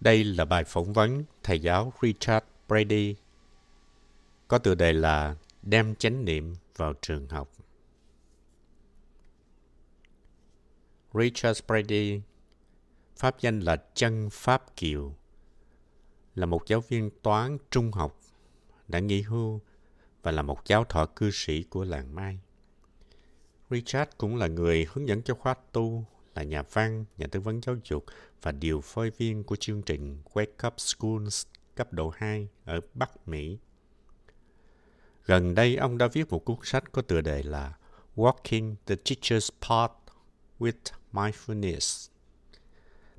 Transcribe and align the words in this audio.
Đây 0.00 0.24
là 0.24 0.44
bài 0.44 0.64
phỏng 0.64 0.92
vấn 0.92 1.24
thầy 1.42 1.60
giáo 1.60 1.92
Richard 2.02 2.46
Brady 2.68 3.16
có 4.48 4.58
tựa 4.58 4.74
đề 4.74 4.92
là 4.92 5.36
Đem 5.62 5.94
chánh 5.94 6.24
niệm 6.24 6.54
vào 6.76 6.94
trường 7.02 7.28
học. 7.28 7.52
Richard 11.14 11.60
Brady, 11.66 12.20
pháp 13.16 13.40
danh 13.40 13.60
là 13.60 13.76
Chân 13.94 14.28
Pháp 14.32 14.76
Kiều, 14.76 15.14
là 16.34 16.46
một 16.46 16.66
giáo 16.66 16.80
viên 16.80 17.10
toán 17.22 17.58
trung 17.70 17.92
học, 17.92 18.20
đã 18.88 18.98
nghỉ 18.98 19.22
hưu 19.22 19.60
và 20.22 20.30
là 20.30 20.42
một 20.42 20.66
giáo 20.66 20.84
thọ 20.84 21.06
cư 21.06 21.30
sĩ 21.32 21.62
của 21.62 21.84
làng 21.84 22.14
Mai. 22.14 22.40
Richard 23.70 24.10
cũng 24.18 24.36
là 24.36 24.46
người 24.46 24.86
hướng 24.92 25.08
dẫn 25.08 25.22
cho 25.22 25.34
khóa 25.34 25.54
tu, 25.72 26.04
là 26.34 26.42
nhà 26.42 26.62
văn, 26.72 27.04
nhà 27.18 27.26
tư 27.26 27.40
vấn 27.40 27.60
giáo 27.62 27.76
dục 27.84 28.04
và 28.42 28.52
điều 28.52 28.80
phối 28.80 29.10
viên 29.10 29.44
của 29.44 29.56
chương 29.56 29.82
trình 29.82 30.22
Wake 30.32 30.66
Up 30.66 30.74
Schools 30.76 31.46
cấp 31.74 31.92
độ 31.92 32.12
2 32.16 32.48
ở 32.64 32.80
Bắc 32.94 33.28
Mỹ. 33.28 33.58
Gần 35.24 35.54
đây, 35.54 35.76
ông 35.76 35.98
đã 35.98 36.06
viết 36.06 36.28
một 36.28 36.44
cuốn 36.44 36.56
sách 36.62 36.92
có 36.92 37.02
tựa 37.02 37.20
đề 37.20 37.42
là 37.42 37.78
Walking 38.16 38.74
the 38.86 38.94
Teacher's 38.94 39.50
Path 39.68 39.94
with 40.58 40.96
Mindfulness. 41.12 42.10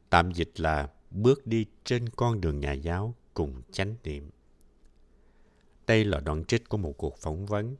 Tạm 0.10 0.32
dịch 0.32 0.60
là 0.60 0.90
Bước 1.12 1.48
đi 1.48 1.66
trên 1.84 2.10
con 2.10 2.41
đường 2.41 2.60
nhà 2.60 2.74
giáo 2.74 3.16
cùng 3.34 3.62
chánh 3.72 3.96
niệm. 4.04 4.30
Đây 5.88 6.05
là 6.05 6.20
đoạn 6.20 6.46
trích 6.46 6.70
của 6.70 6.77
một 6.77 6.98
cuộc 6.98 7.18
phỏng 7.18 7.46
vấn 7.46 7.76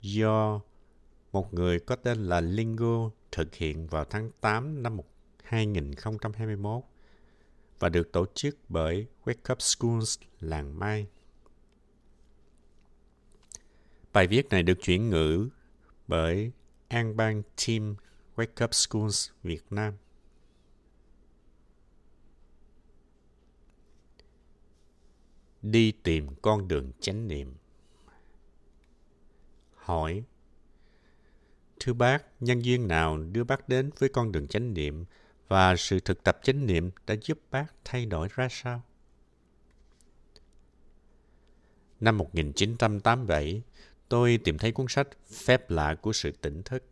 do 0.00 0.60
một 1.32 1.54
người 1.54 1.80
có 1.80 1.96
tên 1.96 2.24
là 2.24 2.40
Lingo 2.40 3.10
thực 3.32 3.54
hiện 3.54 3.86
vào 3.86 4.04
tháng 4.04 4.30
8 4.40 4.82
năm 4.82 4.96
2021 5.54 6.82
và 7.78 7.88
được 7.88 8.12
tổ 8.12 8.26
chức 8.34 8.58
bởi 8.68 9.06
Wake 9.24 9.52
Up 9.52 9.62
Schools 9.62 10.18
làng 10.40 10.78
Mai. 10.78 11.06
Bài 14.12 14.26
viết 14.26 14.48
này 14.48 14.62
được 14.62 14.78
chuyển 14.82 15.10
ngữ 15.10 15.48
bởi 16.06 16.52
An 16.88 17.16
Bang 17.16 17.42
Team 17.66 17.96
Wake 18.36 18.64
Up 18.64 18.74
Schools 18.74 19.30
Việt 19.42 19.64
Nam. 19.70 19.94
Đi 25.62 25.92
tìm 26.02 26.26
con 26.42 26.68
đường 26.68 26.92
chánh 27.00 27.28
niệm. 27.28 27.54
Hỏi 29.74 30.24
Thưa 31.80 31.92
bác, 31.92 32.24
nhân 32.40 32.64
duyên 32.64 32.88
nào 32.88 33.18
đưa 33.18 33.44
bác 33.44 33.68
đến 33.68 33.90
với 33.98 34.08
con 34.08 34.32
đường 34.32 34.48
chánh 34.48 34.74
niệm 34.74 35.04
và 35.48 35.76
sự 35.76 36.00
thực 36.00 36.24
tập 36.24 36.38
chánh 36.42 36.66
niệm 36.66 36.90
đã 37.06 37.14
giúp 37.22 37.38
bác 37.50 37.66
thay 37.84 38.06
đổi 38.06 38.28
ra 38.34 38.48
sao? 38.50 38.82
Năm 42.00 42.18
1987, 42.18 43.62
tôi 44.08 44.38
tìm 44.44 44.58
thấy 44.58 44.72
cuốn 44.72 44.86
sách 44.88 45.08
Phép 45.44 45.70
lạ 45.70 45.94
của 45.94 46.12
sự 46.12 46.30
tỉnh 46.30 46.62
thức. 46.62 46.84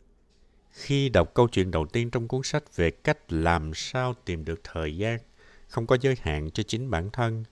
Khi 0.71 1.09
đọc 1.09 1.33
câu 1.33 1.47
chuyện 1.47 1.71
đầu 1.71 1.85
tiên 1.85 2.09
trong 2.09 2.27
cuốn 2.27 2.43
sách 2.43 2.75
về 2.75 2.91
cách 2.91 3.33
làm 3.33 3.71
sao 3.73 4.13
tìm 4.25 4.45
được 4.45 4.59
thời 4.63 4.97
gian 4.97 5.19
không 5.67 5.87
có 5.87 5.97
giới 6.01 6.15
hạn 6.21 6.51
cho 6.51 6.63
chính 6.63 6.89
bản 6.89 7.09
thân, 7.09 7.43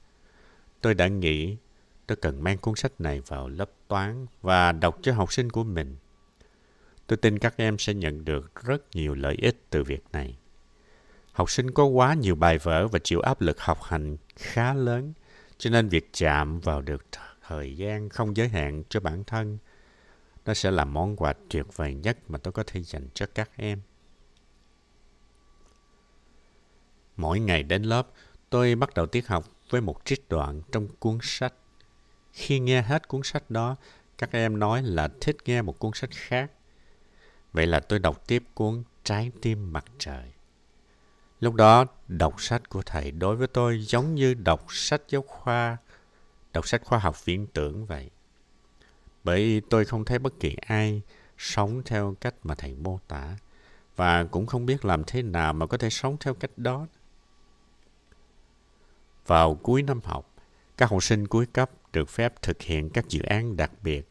tôi 0.82 0.94
đã 0.94 1.08
nghĩ 1.08 1.58
tôi 2.08 2.16
cần 2.16 2.44
mang 2.44 2.58
cuốn 2.58 2.76
sách 2.76 3.02
này 3.02 3.22
vào 3.28 3.48
lớp 3.48 3.70
toán 3.88 4.26
và 4.42 4.72
đọc 4.72 4.98
cho 5.02 5.14
học 5.14 5.34
sinh 5.34 5.50
của 5.50 5.64
mình. 5.64 5.96
Tôi 7.08 7.18
tin 7.18 7.40
các 7.40 7.58
em 7.58 7.78
sẽ 7.78 7.94
nhận 7.94 8.26
được 8.26 8.64
rất 8.64 8.96
nhiều 8.96 9.14
lợi 9.14 9.36
ích 9.42 9.66
từ 9.70 9.84
việc 9.84 10.04
này. 10.12 10.38
Học 11.32 11.50
sinh 11.50 11.72
có 11.72 11.86
quá 11.86 12.14
nhiều 12.14 12.36
bài 12.36 12.58
vở 12.58 12.88
và 12.88 13.00
chịu 13.00 13.22
áp 13.22 13.42
lực 13.42 13.62
học 13.62 13.84
hành 13.84 14.18
khá 14.36 14.74
lớn, 14.74 15.14
cho 15.58 15.70
nên 15.70 15.90
việc 15.90 16.10
chạm 16.14 16.60
vào 16.60 16.82
được 16.82 17.06
thời 17.42 17.78
gian 17.78 18.10
không 18.10 18.38
giới 18.38 18.48
hạn 18.48 18.84
cho 18.90 19.00
bản 19.00 19.24
thân 19.24 19.58
nó 20.46 20.54
sẽ 20.54 20.72
là 20.72 20.86
món 20.86 21.16
quà 21.16 21.34
tuyệt 21.50 21.66
vời 21.76 21.94
nhất 21.94 22.18
mà 22.28 22.38
tôi 22.38 22.52
có 22.52 22.64
thể 22.68 22.84
dành 22.84 23.08
cho 23.14 23.26
các 23.26 23.50
em. 23.56 23.82
Mỗi 27.18 27.40
ngày 27.40 27.64
đến 27.64 27.84
lớp, 27.84 28.08
tôi 28.50 28.76
bắt 28.76 28.94
đầu 28.94 29.06
tiết 29.06 29.28
học 29.28 29.46
với 29.70 29.82
một 29.82 30.06
trích 30.06 30.30
đoạn 30.30 30.62
trong 30.72 30.88
cuốn 31.00 31.18
sách. 31.22 31.54
Khi 32.32 32.60
nghe 32.60 32.82
hết 32.82 33.08
cuốn 33.08 33.22
sách 33.24 33.52
đó, 33.52 33.76
các 34.18 34.32
em 34.32 34.60
nói 34.60 34.84
là 34.84 35.10
thích 35.22 35.38
nghe 35.46 35.62
một 35.62 35.80
cuốn 35.80 35.92
sách 35.94 36.10
khác. 36.14 36.52
Vậy 37.54 37.68
là 37.68 37.80
tôi 37.80 38.00
đọc 38.00 38.28
tiếp 38.28 38.44
cuốn 38.54 38.84
Trái 39.04 39.32
tim 39.42 39.74
mặt 39.74 39.86
trời. 39.98 40.32
Lúc 41.42 41.56
đó, 41.56 41.86
đọc 42.08 42.42
sách 42.42 42.70
của 42.70 42.82
thầy 42.86 43.12
đối 43.12 43.36
với 43.36 43.48
tôi 43.48 43.82
giống 43.82 44.16
như 44.16 44.34
đọc 44.34 44.66
sách 44.70 45.02
giáo 45.08 45.22
khoa, 45.22 45.78
đọc 46.54 46.68
sách 46.68 46.82
khoa 46.86 47.00
học 47.00 47.26
viễn 47.26 47.48
tưởng 47.48 47.86
vậy. 47.86 48.10
Bởi 49.24 49.62
tôi 49.70 49.86
không 49.86 50.06
thấy 50.06 50.20
bất 50.20 50.40
kỳ 50.40 50.56
ai 50.56 51.02
sống 51.38 51.82
theo 51.86 52.16
cách 52.22 52.36
mà 52.44 52.56
thầy 52.56 52.76
mô 52.76 53.00
tả 53.08 53.38
và 53.96 54.24
cũng 54.24 54.46
không 54.46 54.66
biết 54.66 54.86
làm 54.86 55.04
thế 55.08 55.22
nào 55.22 55.54
mà 55.54 55.66
có 55.66 55.78
thể 55.78 55.90
sống 55.90 56.18
theo 56.20 56.34
cách 56.34 56.52
đó. 56.58 56.88
Vào 59.28 59.56
cuối 59.56 59.84
năm 59.84 60.00
học, 60.04 60.36
các 60.78 60.90
học 60.90 61.04
sinh 61.04 61.28
cuối 61.28 61.46
cấp 61.46 61.72
được 61.94 62.10
phép 62.10 62.42
thực 62.42 62.62
hiện 62.62 62.90
các 62.90 63.10
dự 63.10 63.22
án 63.22 63.58
đặc 63.58 63.72
biệt, 63.84 64.10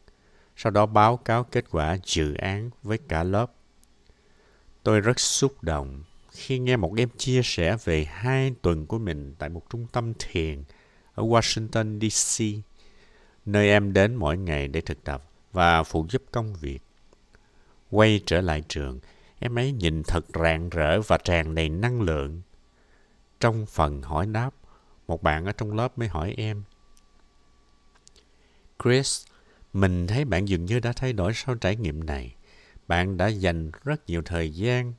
sau 0.55 0.71
đó 0.71 0.85
báo 0.85 1.17
cáo 1.17 1.43
kết 1.43 1.65
quả 1.71 1.97
dự 2.03 2.33
án 2.33 2.69
với 2.83 2.97
cả 2.97 3.23
lớp. 3.23 3.51
Tôi 4.83 4.99
rất 4.99 5.19
xúc 5.19 5.63
động 5.63 6.03
khi 6.31 6.59
nghe 6.59 6.77
một 6.77 6.93
em 6.97 7.09
chia 7.17 7.41
sẻ 7.43 7.77
về 7.83 8.05
hai 8.05 8.53
tuần 8.61 8.85
của 8.85 8.99
mình 8.99 9.35
tại 9.39 9.49
một 9.49 9.69
trung 9.69 9.87
tâm 9.91 10.13
thiền 10.19 10.63
ở 11.13 11.23
Washington, 11.23 11.99
D.C., 11.99 12.63
nơi 13.45 13.69
em 13.69 13.93
đến 13.93 14.15
mỗi 14.15 14.37
ngày 14.37 14.67
để 14.67 14.81
thực 14.81 15.03
tập 15.03 15.23
và 15.51 15.83
phụ 15.83 16.05
giúp 16.09 16.23
công 16.31 16.53
việc. 16.53 16.79
Quay 17.89 18.21
trở 18.25 18.41
lại 18.41 18.63
trường, 18.67 18.99
em 19.39 19.59
ấy 19.59 19.71
nhìn 19.71 20.03
thật 20.03 20.25
rạng 20.33 20.69
rỡ 20.69 21.01
và 21.01 21.17
tràn 21.17 21.55
đầy 21.55 21.69
năng 21.69 22.01
lượng. 22.01 22.41
Trong 23.39 23.65
phần 23.65 24.01
hỏi 24.01 24.25
đáp, 24.25 24.51
một 25.07 25.23
bạn 25.23 25.45
ở 25.45 25.51
trong 25.51 25.73
lớp 25.73 25.97
mới 25.97 26.07
hỏi 26.07 26.33
em. 26.37 26.63
Chris, 28.83 29.25
mình 29.73 30.07
thấy 30.07 30.25
bạn 30.25 30.47
dường 30.47 30.65
như 30.65 30.79
đã 30.79 30.93
thay 30.95 31.13
đổi 31.13 31.31
sau 31.35 31.55
trải 31.55 31.75
nghiệm 31.75 32.05
này. 32.05 32.35
Bạn 32.87 33.17
đã 33.17 33.27
dành 33.27 33.71
rất 33.83 34.09
nhiều 34.09 34.21
thời 34.25 34.49
gian 34.49 34.93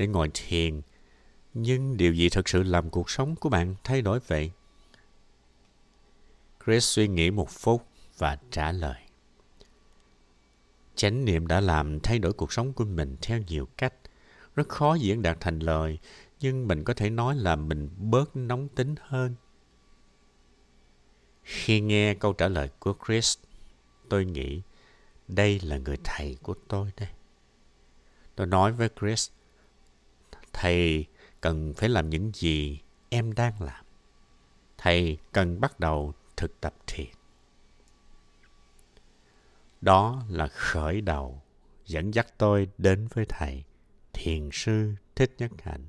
để 0.00 0.06
ngồi 0.06 0.30
thiền. 0.34 0.80
Nhưng 1.54 1.96
điều 1.96 2.12
gì 2.12 2.28
thực 2.28 2.48
sự 2.48 2.62
làm 2.62 2.90
cuộc 2.90 3.10
sống 3.10 3.36
của 3.36 3.48
bạn 3.48 3.74
thay 3.84 4.02
đổi 4.02 4.20
vậy? 4.26 4.50
Chris 6.64 6.84
suy 6.84 7.08
nghĩ 7.08 7.30
một 7.30 7.50
phút 7.50 7.86
và 8.18 8.38
trả 8.50 8.72
lời. 8.72 9.02
Chánh 10.94 11.24
niệm 11.24 11.46
đã 11.46 11.60
làm 11.60 12.00
thay 12.00 12.18
đổi 12.18 12.32
cuộc 12.32 12.52
sống 12.52 12.72
của 12.72 12.84
mình 12.84 13.16
theo 13.22 13.40
nhiều 13.46 13.68
cách. 13.76 13.94
Rất 14.56 14.68
khó 14.68 14.94
diễn 14.94 15.22
đạt 15.22 15.36
thành 15.40 15.58
lời, 15.58 15.98
nhưng 16.40 16.68
mình 16.68 16.84
có 16.84 16.94
thể 16.94 17.10
nói 17.10 17.36
là 17.36 17.56
mình 17.56 17.88
bớt 17.98 18.36
nóng 18.36 18.68
tính 18.68 18.94
hơn. 19.00 19.34
Khi 21.42 21.80
nghe 21.80 22.14
câu 22.14 22.32
trả 22.32 22.48
lời 22.48 22.68
của 22.78 22.94
Chris, 23.06 23.38
tôi 24.08 24.24
nghĩ 24.24 24.62
đây 25.28 25.60
là 25.60 25.78
người 25.78 25.96
thầy 26.04 26.36
của 26.42 26.54
tôi 26.68 26.90
đây. 26.96 27.08
Tôi 28.36 28.46
nói 28.46 28.72
với 28.72 28.88
Chris, 29.00 29.30
thầy 30.52 31.06
cần 31.40 31.74
phải 31.76 31.88
làm 31.88 32.10
những 32.10 32.30
gì 32.34 32.80
em 33.08 33.32
đang 33.32 33.62
làm. 33.62 33.84
Thầy 34.78 35.18
cần 35.32 35.60
bắt 35.60 35.80
đầu 35.80 36.14
thực 36.36 36.60
tập 36.60 36.74
thiền. 36.86 37.08
Đó 39.80 40.22
là 40.28 40.46
khởi 40.46 41.00
đầu 41.00 41.42
dẫn 41.86 42.14
dắt 42.14 42.26
tôi 42.38 42.68
đến 42.78 43.08
với 43.14 43.24
thầy, 43.28 43.64
thiền 44.12 44.48
sư 44.52 44.94
Thích 45.14 45.34
Nhất 45.38 45.50
Hạnh. 45.62 45.84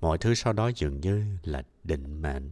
Mọi 0.00 0.18
thứ 0.18 0.34
sau 0.34 0.52
đó 0.52 0.70
dường 0.76 1.00
như 1.00 1.24
là 1.42 1.62
định 1.84 2.22
mệnh. 2.22 2.50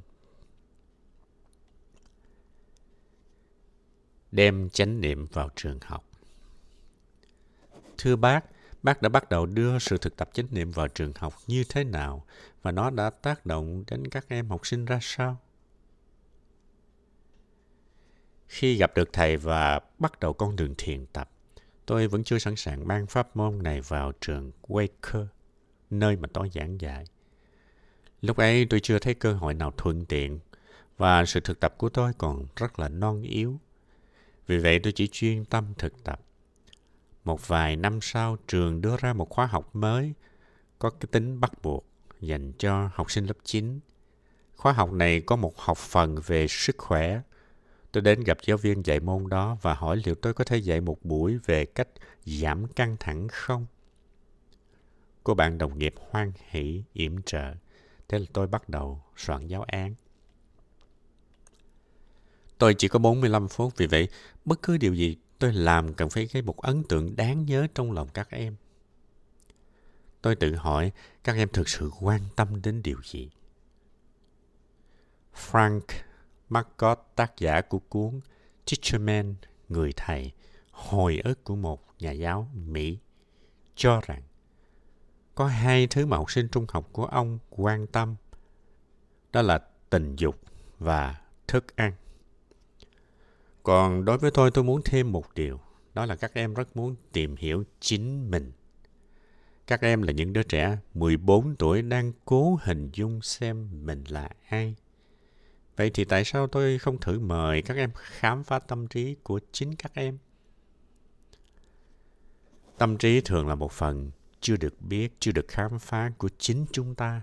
Đem 4.33 4.71
chánh 4.71 5.01
niệm 5.01 5.27
vào 5.27 5.49
trường 5.57 5.79
học. 5.83 6.05
Thưa 7.99 8.17
bác, 8.17 8.45
bác 8.85 9.03
đã 9.03 9.09
bắt 9.09 9.29
đầu 9.29 9.47
đưa 9.47 9.79
sự 9.79 9.99
thực 9.99 10.17
tập 10.17 10.31
chánh 10.33 10.47
niệm 10.51 10.71
vào 10.71 10.89
trường 10.89 11.13
học 11.17 11.35
như 11.47 11.65
thế 11.69 11.85
nào 11.85 12.25
và 12.63 12.71
nó 12.71 12.91
đã 12.91 13.11
tác 13.11 13.47
động 13.47 13.85
đến 13.91 14.09
các 14.09 14.27
em 14.29 14.49
học 14.49 14.67
sinh 14.67 14.85
ra 14.85 14.99
sao? 15.03 15.41
Khi 18.49 18.77
gặp 18.77 18.95
được 18.95 19.13
thầy 19.13 19.37
và 19.37 19.81
bắt 19.99 20.21
đầu 20.21 20.33
con 20.33 20.57
đường 20.57 20.75
thiền 20.79 21.07
tập, 21.07 21.31
tôi 21.87 22.09
vẫn 22.09 22.25
chưa 22.25 22.39
sẵn 22.39 22.57
sàng 22.57 22.89
mang 22.89 23.07
pháp 23.07 23.37
môn 23.37 23.63
này 23.63 23.81
vào 23.81 24.13
trường 24.21 24.53
Waker, 24.69 25.27
nơi 25.91 26.17
mà 26.17 26.29
tôi 26.33 26.51
giảng 26.55 26.81
dạy. 26.81 27.05
Lúc 28.23 28.37
ấy 28.37 28.67
tôi 28.71 28.81
chưa 28.81 28.99
thấy 28.99 29.15
cơ 29.15 29.33
hội 29.33 29.55
nào 29.55 29.73
thuận 29.77 30.05
tiện 30.05 30.39
và 30.97 31.25
sự 31.25 31.41
thực 31.41 31.61
tập 31.61 31.75
của 31.79 31.89
tôi 31.89 32.13
còn 32.19 32.47
rất 32.57 32.79
là 32.79 32.89
non 32.89 33.23
yếu. 33.23 33.61
Vì 34.47 34.59
vậy 34.59 34.79
tôi 34.79 34.93
chỉ 34.93 35.09
chuyên 35.13 35.45
tâm 35.45 35.65
thực 35.79 36.05
tập. 36.05 36.24
Một 37.25 37.49
vài 37.49 37.77
năm 37.77 37.99
sau, 38.03 38.37
trường 38.49 38.81
đưa 38.81 38.97
ra 38.97 39.13
một 39.13 39.31
khóa 39.31 39.47
học 39.47 39.77
mới 39.77 40.15
có 40.79 40.91
cái 40.91 41.09
tính 41.13 41.41
bắt 41.41 41.63
buộc 41.63 41.87
dành 42.21 42.53
cho 42.59 42.91
học 42.95 43.11
sinh 43.11 43.25
lớp 43.25 43.37
9 43.45 43.81
Khóa 44.57 44.73
học 44.73 44.93
này 44.93 45.21
có 45.21 45.37
một 45.37 45.59
học 45.59 45.79
phần 45.79 46.17
về 46.27 46.47
sức 46.49 46.79
khỏe. 46.79 47.21
Tôi 47.93 48.03
đến 48.03 48.21
gặp 48.21 48.39
giáo 48.47 48.57
viên 48.57 48.87
dạy 48.87 49.01
môn 49.01 49.29
đó 49.29 49.57
và 49.63 49.75
hỏi 49.75 50.03
liệu 50.05 50.15
tôi 50.15 50.35
có 50.35 50.45
thể 50.45 50.57
dạy 50.57 50.81
một 50.81 51.05
buổi 51.05 51.39
về 51.47 51.67
cách 51.67 51.89
giảm 52.25 52.67
căng 52.67 52.97
thẳng 53.01 53.29
không? 53.29 53.67
Cô 55.25 55.35
bạn 55.35 55.59
đồng 55.59 55.79
nghiệp 55.79 55.95
hoan 56.11 56.33
hỷ, 56.51 56.83
yểm 56.93 57.23
trợ. 57.23 57.55
Thế 58.09 58.19
là 58.19 58.27
tôi 58.33 58.47
bắt 58.47 58.69
đầu 58.69 59.03
soạn 59.17 59.47
giáo 59.47 59.63
án. 59.63 59.95
Tôi 62.59 62.75
chỉ 62.75 62.89
có 62.89 62.99
45 62.99 63.49
phút, 63.49 63.77
vì 63.77 63.87
vậy 63.87 64.09
bất 64.45 64.63
cứ 64.63 64.77
điều 64.77 64.95
gì 64.95 65.17
tôi 65.39 65.53
làm 65.53 65.95
cần 65.95 66.11
phải 66.11 66.27
gây 66.27 66.43
một 66.43 66.61
ấn 66.61 66.83
tượng 66.89 67.17
đáng 67.17 67.47
nhớ 67.47 67.67
trong 67.75 67.93
lòng 67.93 68.09
các 68.09 68.31
em. 68.31 68.57
Tôi 70.23 70.37
tự 70.37 70.55
hỏi 70.55 70.93
các 71.25 71.37
em 71.37 71.49
thực 71.53 71.69
sự 71.69 71.91
quan 72.01 72.21
tâm 72.37 72.63
đến 72.63 72.83
điều 72.83 72.99
gì. 73.05 73.31
Frank 75.35 75.81
Marcot, 76.49 76.99
tác 77.15 77.39
giả 77.39 77.61
của 77.61 77.79
cuốn 77.79 78.21
Teacher 78.67 79.01
Man, 79.01 79.35
Người 79.69 79.93
Thầy, 79.97 80.33
hồi 80.71 81.21
ức 81.25 81.45
của 81.45 81.57
một 81.57 81.87
nhà 81.99 82.13
giáo 82.13 82.49
Mỹ, 82.55 82.99
cho 83.75 84.01
rằng 84.07 84.23
có 85.35 85.47
hai 85.47 85.87
thứ 85.87 86.07
mà 86.07 86.17
học 86.17 86.31
sinh 86.31 86.49
trung 86.49 86.67
học 86.69 86.89
của 86.93 87.07
ông 87.07 87.39
quan 87.51 87.87
tâm. 87.87 88.17
Đó 89.33 89.43
là 89.43 89.59
tình 89.91 90.17
dục 90.17 90.41
và 90.79 91.21
thức 91.47 91.77
ăn. 91.77 91.93
Còn 93.65 94.05
đối 94.05 94.19
với 94.19 94.31
tôi, 94.31 94.51
tôi 94.51 94.65
muốn 94.65 94.83
thêm 94.85 95.13
một 95.13 95.35
điều. 95.35 95.61
Đó 95.95 96.07
là 96.07 96.17
các 96.17 96.35
em 96.35 96.55
rất 96.55 96.77
muốn 96.77 96.97
tìm 97.13 97.37
hiểu 97.37 97.65
chính 97.81 98.31
mình. 98.31 98.53
Các 99.67 99.81
em 99.81 100.03
là 100.03 100.13
những 100.13 100.33
đứa 100.33 100.43
trẻ 100.43 100.79
14 100.95 101.57
tuổi 101.57 101.83
đang 101.83 102.13
cố 102.25 102.59
hình 102.63 102.91
dung 102.93 103.23
xem 103.23 103.69
mình 103.87 104.05
là 104.09 104.31
ai. 104.49 104.75
Vậy 105.77 105.91
thì 105.95 106.05
tại 106.05 106.25
sao 106.25 106.47
tôi 106.47 106.79
không 106.79 107.01
thử 107.01 107.19
mời 107.19 107.63
các 107.63 107.77
em 107.77 107.91
khám 107.95 108.45
phá 108.45 108.59
tâm 108.59 108.87
trí 108.87 109.17
của 109.23 109.41
chính 109.53 109.77
các 109.77 109.93
em? 109.95 110.19
Tâm 112.79 112.97
trí 112.97 113.21
thường 113.21 113.49
là 113.49 113.55
một 113.55 113.73
phần 113.73 114.11
chưa 114.41 114.57
được 114.57 114.83
biết, 114.83 115.13
chưa 115.19 115.33
được 115.33 115.49
khám 115.49 115.79
phá 115.79 116.11
của 116.19 116.29
chính 116.39 116.67
chúng 116.73 116.95
ta. 116.95 117.23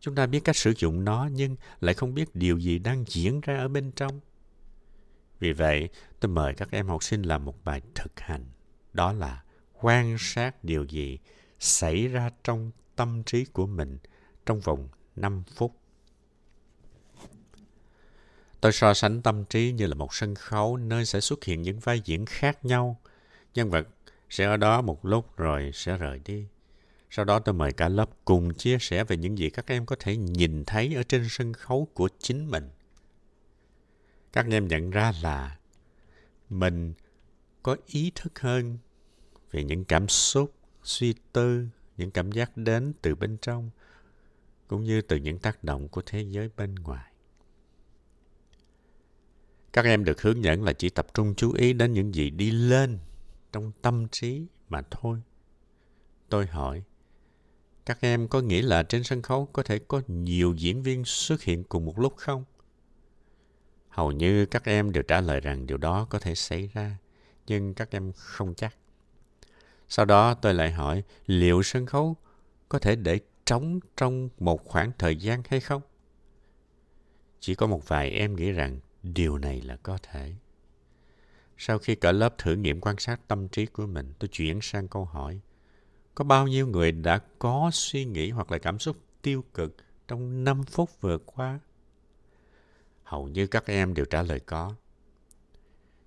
Chúng 0.00 0.14
ta 0.14 0.26
biết 0.26 0.40
cách 0.44 0.56
sử 0.56 0.72
dụng 0.76 1.04
nó 1.04 1.28
nhưng 1.32 1.56
lại 1.80 1.94
không 1.94 2.14
biết 2.14 2.34
điều 2.34 2.58
gì 2.58 2.78
đang 2.78 3.04
diễn 3.08 3.40
ra 3.40 3.58
ở 3.58 3.68
bên 3.68 3.92
trong. 3.96 4.20
Vì 5.40 5.52
vậy, 5.52 5.88
tôi 6.20 6.30
mời 6.30 6.54
các 6.54 6.68
em 6.70 6.88
học 6.88 7.04
sinh 7.04 7.22
làm 7.22 7.44
một 7.44 7.64
bài 7.64 7.80
thực 7.94 8.20
hành. 8.20 8.44
Đó 8.92 9.12
là 9.12 9.42
quan 9.80 10.16
sát 10.18 10.64
điều 10.64 10.84
gì 10.84 11.18
xảy 11.58 12.08
ra 12.08 12.30
trong 12.44 12.70
tâm 12.96 13.22
trí 13.22 13.44
của 13.44 13.66
mình 13.66 13.98
trong 14.46 14.60
vòng 14.60 14.88
5 15.16 15.42
phút. 15.54 15.76
Tôi 18.60 18.72
so 18.72 18.94
sánh 18.94 19.22
tâm 19.22 19.44
trí 19.44 19.72
như 19.72 19.86
là 19.86 19.94
một 19.94 20.14
sân 20.14 20.34
khấu 20.34 20.76
nơi 20.76 21.04
sẽ 21.04 21.20
xuất 21.20 21.44
hiện 21.44 21.62
những 21.62 21.80
vai 21.80 22.00
diễn 22.04 22.26
khác 22.26 22.64
nhau. 22.64 23.00
Nhân 23.54 23.70
vật 23.70 23.88
sẽ 24.30 24.44
ở 24.44 24.56
đó 24.56 24.82
một 24.82 25.04
lúc 25.04 25.36
rồi 25.36 25.70
sẽ 25.74 25.96
rời 25.96 26.20
đi. 26.24 26.46
Sau 27.10 27.24
đó 27.24 27.38
tôi 27.38 27.54
mời 27.54 27.72
cả 27.72 27.88
lớp 27.88 28.10
cùng 28.24 28.54
chia 28.54 28.78
sẻ 28.80 29.04
về 29.04 29.16
những 29.16 29.38
gì 29.38 29.50
các 29.50 29.66
em 29.66 29.86
có 29.86 29.96
thể 29.98 30.16
nhìn 30.16 30.64
thấy 30.64 30.94
ở 30.94 31.02
trên 31.02 31.26
sân 31.28 31.52
khấu 31.52 31.88
của 31.94 32.08
chính 32.18 32.50
mình. 32.50 32.70
Các 34.32 34.46
em 34.50 34.68
nhận 34.68 34.90
ra 34.90 35.12
là 35.22 35.58
mình 36.48 36.94
có 37.62 37.76
ý 37.86 38.12
thức 38.14 38.40
hơn 38.40 38.78
về 39.50 39.64
những 39.64 39.84
cảm 39.84 40.08
xúc, 40.08 40.54
suy 40.82 41.14
tư, 41.32 41.66
những 41.96 42.10
cảm 42.10 42.32
giác 42.32 42.56
đến 42.56 42.92
từ 43.02 43.14
bên 43.14 43.36
trong, 43.42 43.70
cũng 44.68 44.84
như 44.84 45.00
từ 45.00 45.16
những 45.16 45.38
tác 45.38 45.64
động 45.64 45.88
của 45.88 46.02
thế 46.06 46.22
giới 46.22 46.50
bên 46.56 46.74
ngoài. 46.74 47.12
Các 49.72 49.84
em 49.84 50.04
được 50.04 50.22
hướng 50.22 50.44
dẫn 50.44 50.62
là 50.62 50.72
chỉ 50.72 50.90
tập 50.90 51.06
trung 51.14 51.34
chú 51.34 51.52
ý 51.52 51.72
đến 51.72 51.92
những 51.92 52.14
gì 52.14 52.30
đi 52.30 52.50
lên 52.50 52.98
trong 53.52 53.72
tâm 53.82 54.08
trí 54.08 54.46
mà 54.68 54.82
thôi. 54.90 55.22
Tôi 56.28 56.46
hỏi, 56.46 56.82
các 57.86 57.98
em 58.00 58.28
có 58.28 58.40
nghĩ 58.40 58.62
là 58.62 58.82
trên 58.82 59.04
sân 59.04 59.22
khấu 59.22 59.46
có 59.46 59.62
thể 59.62 59.78
có 59.78 60.02
nhiều 60.06 60.54
diễn 60.56 60.82
viên 60.82 61.04
xuất 61.04 61.42
hiện 61.42 61.64
cùng 61.64 61.84
một 61.84 61.98
lúc 61.98 62.16
không? 62.16 62.44
Hầu 63.90 64.12
như 64.12 64.46
các 64.46 64.64
em 64.64 64.92
đều 64.92 65.02
trả 65.02 65.20
lời 65.20 65.40
rằng 65.40 65.66
điều 65.66 65.76
đó 65.76 66.06
có 66.10 66.18
thể 66.18 66.34
xảy 66.34 66.70
ra, 66.74 66.96
nhưng 67.46 67.74
các 67.74 67.90
em 67.90 68.12
không 68.16 68.54
chắc. 68.54 68.74
Sau 69.88 70.06
đó 70.06 70.34
tôi 70.34 70.54
lại 70.54 70.72
hỏi 70.72 71.02
liệu 71.26 71.62
sân 71.62 71.86
khấu 71.86 72.16
có 72.68 72.78
thể 72.78 72.96
để 72.96 73.20
trống 73.44 73.80
trong 73.96 74.28
một 74.38 74.64
khoảng 74.64 74.92
thời 74.98 75.16
gian 75.16 75.42
hay 75.48 75.60
không? 75.60 75.82
Chỉ 77.40 77.54
có 77.54 77.66
một 77.66 77.88
vài 77.88 78.10
em 78.10 78.36
nghĩ 78.36 78.52
rằng 78.52 78.80
điều 79.02 79.38
này 79.38 79.60
là 79.60 79.76
có 79.76 79.98
thể. 80.02 80.34
Sau 81.58 81.78
khi 81.78 81.94
cả 81.94 82.12
lớp 82.12 82.38
thử 82.38 82.54
nghiệm 82.54 82.80
quan 82.80 82.98
sát 82.98 83.28
tâm 83.28 83.48
trí 83.48 83.66
của 83.66 83.86
mình, 83.86 84.12
tôi 84.18 84.28
chuyển 84.28 84.60
sang 84.62 84.88
câu 84.88 85.04
hỏi. 85.04 85.40
Có 86.14 86.24
bao 86.24 86.46
nhiêu 86.46 86.66
người 86.66 86.92
đã 86.92 87.18
có 87.38 87.70
suy 87.72 88.04
nghĩ 88.04 88.30
hoặc 88.30 88.52
là 88.52 88.58
cảm 88.58 88.78
xúc 88.78 88.96
tiêu 89.22 89.44
cực 89.54 89.76
trong 90.08 90.44
5 90.44 90.62
phút 90.64 91.00
vừa 91.00 91.18
qua? 91.18 91.58
Hầu 93.10 93.28
như 93.28 93.46
các 93.46 93.66
em 93.66 93.94
đều 93.94 94.04
trả 94.04 94.22
lời 94.22 94.40
có. 94.40 94.74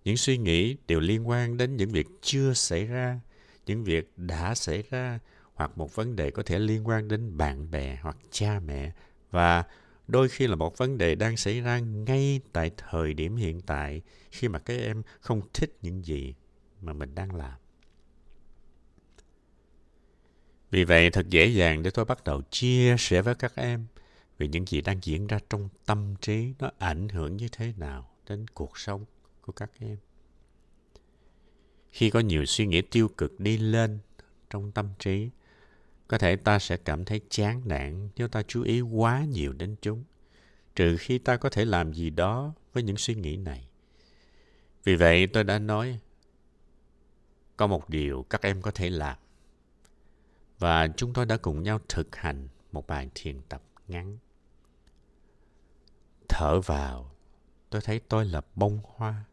Những 0.04 0.18
suy 0.18 0.38
nghĩ 0.38 0.78
đều 0.88 1.00
liên 1.00 1.30
quan 1.30 1.58
đến 1.58 1.78
những 1.78 1.92
việc 1.92 2.08
chưa 2.22 2.54
xảy 2.54 2.86
ra, 2.86 3.20
những 3.66 3.84
việc 3.84 4.12
đã 4.18 4.56
xảy 4.56 4.84
ra 4.90 5.20
hoặc 5.54 5.78
một 5.78 5.96
vấn 5.96 6.16
đề 6.16 6.32
có 6.32 6.44
thể 6.44 6.60
liên 6.60 6.88
quan 6.88 7.08
đến 7.08 7.38
bạn 7.38 7.72
bè 7.72 7.98
hoặc 8.02 8.18
cha 8.32 8.60
mẹ 8.60 8.92
và 9.32 9.64
đôi 10.08 10.30
khi 10.30 10.48
là 10.48 10.56
một 10.56 10.78
vấn 10.78 10.98
đề 10.98 11.16
đang 11.16 11.38
xảy 11.38 11.62
ra 11.62 11.80
ngay 11.80 12.42
tại 12.54 12.72
thời 12.78 13.14
điểm 13.14 13.36
hiện 13.36 13.62
tại 13.62 14.02
khi 14.32 14.48
mà 14.48 14.60
các 14.60 14.78
em 14.80 15.02
không 15.20 15.42
thích 15.54 15.78
những 15.82 16.06
gì 16.06 16.36
mà 16.82 16.94
mình 16.94 17.16
đang 17.16 17.36
làm. 17.36 17.54
Vì 20.72 20.84
vậy 20.84 21.10
thật 21.10 21.30
dễ 21.30 21.46
dàng 21.46 21.84
để 21.84 21.92
tôi 21.92 22.06
bắt 22.06 22.24
đầu 22.24 22.42
chia 22.50 22.96
sẻ 23.00 23.22
với 23.22 23.36
các 23.36 23.56
em 23.56 23.86
về 24.44 24.48
những 24.48 24.66
gì 24.68 24.82
đang 24.82 25.00
diễn 25.02 25.28
ra 25.28 25.40
trong 25.50 25.70
tâm 25.86 26.16
trí 26.22 26.54
nó 26.60 26.72
ảnh 26.78 27.10
hưởng 27.10 27.38
như 27.38 27.48
thế 27.52 27.74
nào 27.78 28.10
đến 28.30 28.46
cuộc 28.48 28.78
sống 28.78 29.06
của 29.42 29.52
các 29.52 29.72
em. 29.80 29.98
Khi 31.92 32.10
có 32.10 32.20
nhiều 32.20 32.46
suy 32.46 32.66
nghĩ 32.68 32.82
tiêu 32.82 33.08
cực 33.18 33.40
đi 33.40 33.58
lên 33.58 34.00
trong 34.50 34.72
tâm 34.72 34.90
trí, 35.00 35.30
có 36.08 36.18
thể 36.18 36.36
ta 36.36 36.60
sẽ 36.60 36.78
cảm 36.78 37.06
thấy 37.06 37.22
chán 37.30 37.62
nản 37.66 38.10
nếu 38.16 38.28
ta 38.28 38.44
chú 38.48 38.64
ý 38.64 38.82
quá 38.82 39.26
nhiều 39.26 39.54
đến 39.54 39.76
chúng, 39.82 40.04
trừ 40.76 40.98
khi 41.00 41.18
ta 41.18 41.38
có 41.38 41.50
thể 41.50 41.66
làm 41.66 41.94
gì 41.94 42.10
đó 42.10 42.54
với 42.74 42.84
những 42.84 42.98
suy 42.98 43.16
nghĩ 43.16 43.38
này. 43.38 43.68
Vì 44.84 44.96
vậy 44.96 45.28
tôi 45.28 45.44
đã 45.44 45.60
nói, 45.60 46.00
có 47.58 47.68
một 47.68 47.90
điều 47.90 48.26
các 48.30 48.42
em 48.42 48.62
có 48.62 48.72
thể 48.72 48.90
làm. 48.90 49.18
Và 50.60 50.88
chúng 50.88 51.14
tôi 51.14 51.26
đã 51.26 51.38
cùng 51.38 51.64
nhau 51.64 51.80
thực 51.90 52.16
hành 52.16 52.48
một 52.72 52.88
bài 52.88 53.10
thiền 53.16 53.42
tập 53.50 53.64
ngắn. 53.88 54.18
Thở 56.36 56.62
vào, 56.62 57.12
tôi 57.70 57.82
thấy 57.82 58.00
tôi 58.00 58.26
là 58.26 58.42
bông 58.56 58.80
hoa. 58.96 59.24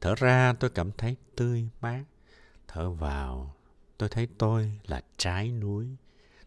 Thở 0.00 0.14
ra 0.14 0.54
tôi 0.60 0.70
cảm 0.70 0.92
thấy 0.92 1.16
tươi 1.36 1.68
mát. 1.80 2.04
Thở 2.68 2.90
vào, 2.90 3.54
tôi 3.98 4.08
thấy 4.08 4.28
tôi 4.38 4.80
là 4.86 5.02
trái 5.16 5.50
núi. 5.50 5.86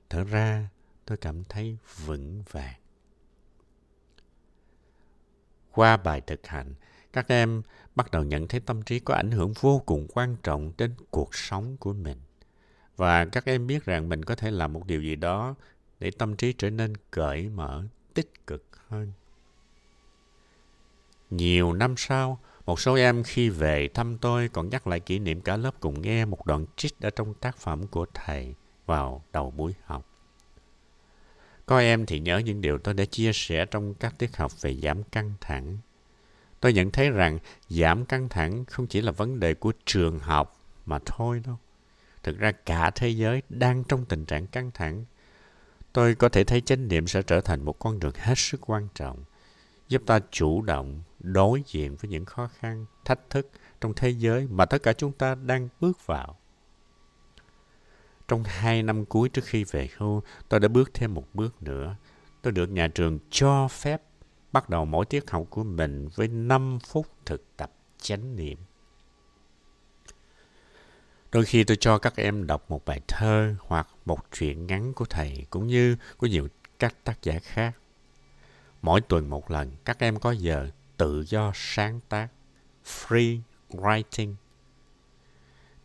Thở 0.09 0.24
ra, 0.24 0.69
tôi 1.05 1.17
cảm 1.17 1.43
thấy 1.43 1.77
vững 2.05 2.43
vàng. 2.51 2.79
Qua 5.71 5.97
bài 5.97 6.21
thực 6.21 6.47
hành, 6.47 6.74
các 7.13 7.27
em 7.27 7.62
bắt 7.95 8.12
đầu 8.12 8.24
nhận 8.24 8.47
thấy 8.47 8.59
tâm 8.59 8.81
trí 8.81 9.00
có 9.00 9.13
ảnh 9.13 9.31
hưởng 9.31 9.53
vô 9.59 9.81
cùng 9.85 10.07
quan 10.13 10.35
trọng 10.43 10.71
đến 10.77 10.95
cuộc 11.12 11.35
sống 11.35 11.77
của 11.77 11.93
mình. 11.93 12.17
Và 12.95 13.25
các 13.25 13.45
em 13.45 13.67
biết 13.67 13.85
rằng 13.85 14.09
mình 14.09 14.25
có 14.25 14.35
thể 14.35 14.51
làm 14.51 14.74
một 14.74 14.85
điều 14.85 15.01
gì 15.01 15.15
đó 15.15 15.55
để 16.00 16.12
tâm 16.12 16.35
trí 16.35 16.53
trở 16.53 16.69
nên 16.69 16.93
cởi 17.12 17.50
mở, 17.50 17.83
tích 18.13 18.47
cực 18.47 18.65
hơn. 18.88 19.12
Nhiều 21.37 21.73
năm 21.73 21.93
sau, 21.97 22.39
một 22.65 22.79
số 22.79 22.95
em 22.95 23.23
khi 23.23 23.49
về 23.49 23.89
thăm 23.93 24.17
tôi 24.17 24.49
còn 24.49 24.69
nhắc 24.69 24.87
lại 24.87 24.99
kỷ 24.99 25.19
niệm 25.19 25.41
cả 25.41 25.57
lớp 25.57 25.71
cùng 25.79 26.01
nghe 26.01 26.25
một 26.25 26.45
đoạn 26.45 26.65
trích 26.75 27.01
ở 27.01 27.09
trong 27.09 27.33
tác 27.33 27.57
phẩm 27.57 27.87
của 27.87 28.05
thầy 28.13 28.55
vào 28.85 29.23
đầu 29.33 29.51
buổi 29.51 29.73
học. 29.85 30.05
Có 31.65 31.79
em 31.79 32.05
thì 32.05 32.19
nhớ 32.19 32.37
những 32.37 32.61
điều 32.61 32.77
tôi 32.77 32.93
đã 32.93 33.05
chia 33.05 33.31
sẻ 33.33 33.65
trong 33.65 33.93
các 33.93 34.15
tiết 34.17 34.37
học 34.37 34.61
về 34.61 34.75
giảm 34.75 35.03
căng 35.03 35.33
thẳng. 35.41 35.77
Tôi 36.59 36.73
nhận 36.73 36.91
thấy 36.91 37.09
rằng 37.09 37.39
giảm 37.69 38.05
căng 38.05 38.29
thẳng 38.29 38.65
không 38.65 38.87
chỉ 38.87 39.01
là 39.01 39.11
vấn 39.11 39.39
đề 39.39 39.53
của 39.53 39.73
trường 39.85 40.19
học 40.19 40.59
mà 40.85 40.99
thôi 41.05 41.41
đâu. 41.45 41.57
Thực 42.23 42.37
ra 42.37 42.51
cả 42.51 42.91
thế 42.95 43.09
giới 43.09 43.41
đang 43.49 43.83
trong 43.83 44.05
tình 44.05 44.25
trạng 44.25 44.47
căng 44.47 44.71
thẳng. 44.73 45.05
Tôi 45.93 46.15
có 46.15 46.29
thể 46.29 46.43
thấy 46.43 46.61
chánh 46.61 46.87
niệm 46.87 47.07
sẽ 47.07 47.21
trở 47.21 47.41
thành 47.41 47.65
một 47.65 47.79
con 47.79 47.99
đường 47.99 48.13
hết 48.15 48.37
sức 48.37 48.69
quan 48.69 48.87
trọng, 48.95 49.23
giúp 49.87 50.01
ta 50.05 50.19
chủ 50.31 50.61
động 50.61 51.01
đối 51.19 51.63
diện 51.65 51.95
với 51.95 52.09
những 52.11 52.25
khó 52.25 52.49
khăn, 52.59 52.85
thách 53.05 53.29
thức 53.29 53.49
trong 53.81 53.93
thế 53.95 54.09
giới 54.09 54.47
mà 54.47 54.65
tất 54.65 54.83
cả 54.83 54.93
chúng 54.93 55.11
ta 55.11 55.35
đang 55.35 55.69
bước 55.79 56.05
vào. 56.05 56.37
Trong 58.27 58.43
hai 58.43 58.83
năm 58.83 59.05
cuối 59.05 59.29
trước 59.29 59.45
khi 59.45 59.63
về 59.63 59.89
hưu, 59.97 60.21
tôi 60.49 60.59
đã 60.59 60.67
bước 60.67 60.93
thêm 60.93 61.13
một 61.13 61.25
bước 61.33 61.63
nữa. 61.63 61.95
tôi 62.41 62.51
được 62.51 62.69
nhà 62.69 62.87
trường 62.87 63.19
cho 63.29 63.67
phép 63.67 64.01
bắt 64.51 64.69
đầu 64.69 64.85
mỗi 64.85 65.05
tiết 65.05 65.31
học 65.31 65.47
của 65.49 65.63
mình 65.63 66.07
với 66.15 66.27
5 66.27 66.79
phút 66.87 67.07
thực 67.25 67.57
tập 67.57 67.71
chánh 68.01 68.35
niệm. 68.35 68.57
Đôi 71.31 71.45
khi 71.45 71.63
tôi 71.63 71.77
cho 71.79 71.97
các 71.97 72.15
em 72.15 72.47
đọc 72.47 72.71
một 72.71 72.85
bài 72.85 73.01
thơ 73.07 73.55
hoặc 73.59 73.87
một 74.05 74.19
truyện 74.31 74.67
ngắn 74.67 74.93
của 74.93 75.05
thầy 75.05 75.45
cũng 75.49 75.67
như 75.67 75.97
của 76.17 76.27
nhiều 76.27 76.47
các 76.79 76.95
tác 77.03 77.23
giả 77.23 77.39
khác. 77.43 77.75
Mỗi 78.85 79.01
tuần 79.01 79.29
một 79.29 79.51
lần, 79.51 79.71
các 79.85 79.99
em 79.99 80.19
có 80.19 80.31
giờ 80.31 80.69
tự 80.97 81.23
do 81.27 81.51
sáng 81.55 81.99
tác, 82.09 82.27
free 82.85 83.39
writing. 83.69 84.35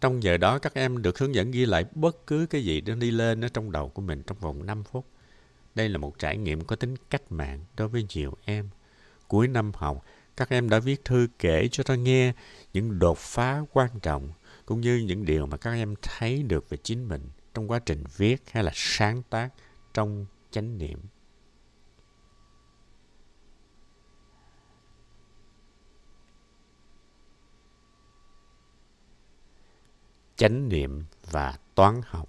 Trong 0.00 0.22
giờ 0.22 0.36
đó, 0.36 0.58
các 0.58 0.74
em 0.74 1.02
được 1.02 1.18
hướng 1.18 1.34
dẫn 1.34 1.50
ghi 1.50 1.66
lại 1.66 1.84
bất 1.94 2.26
cứ 2.26 2.46
cái 2.50 2.64
gì 2.64 2.80
đang 2.80 2.98
đi 2.98 3.10
lên 3.10 3.44
ở 3.44 3.48
trong 3.48 3.72
đầu 3.72 3.88
của 3.88 4.02
mình 4.02 4.22
trong 4.22 4.38
vòng 4.38 4.66
5 4.66 4.84
phút. 4.84 5.06
Đây 5.74 5.88
là 5.88 5.98
một 5.98 6.18
trải 6.18 6.36
nghiệm 6.36 6.64
có 6.64 6.76
tính 6.76 6.94
cách 7.10 7.32
mạng 7.32 7.64
đối 7.76 7.88
với 7.88 8.06
nhiều 8.14 8.36
em. 8.44 8.68
Cuối 9.28 9.48
năm 9.48 9.72
học, 9.74 10.04
các 10.36 10.48
em 10.48 10.70
đã 10.70 10.78
viết 10.78 11.04
thư 11.04 11.28
kể 11.38 11.68
cho 11.72 11.82
ta 11.82 11.94
nghe 11.94 12.32
những 12.72 12.98
đột 12.98 13.18
phá 13.18 13.62
quan 13.72 14.00
trọng 14.02 14.32
cũng 14.66 14.80
như 14.80 14.96
những 14.96 15.24
điều 15.24 15.46
mà 15.46 15.56
các 15.56 15.72
em 15.72 15.94
thấy 16.02 16.42
được 16.42 16.68
về 16.68 16.78
chính 16.82 17.08
mình 17.08 17.28
trong 17.54 17.70
quá 17.70 17.78
trình 17.78 18.04
viết 18.16 18.42
hay 18.50 18.64
là 18.64 18.72
sáng 18.74 19.22
tác 19.30 19.48
trong 19.94 20.26
chánh 20.50 20.78
niệm. 20.78 21.00
Chánh 30.40 30.68
niệm 30.68 31.04
và 31.30 31.58
toán 31.74 32.00
học 32.04 32.28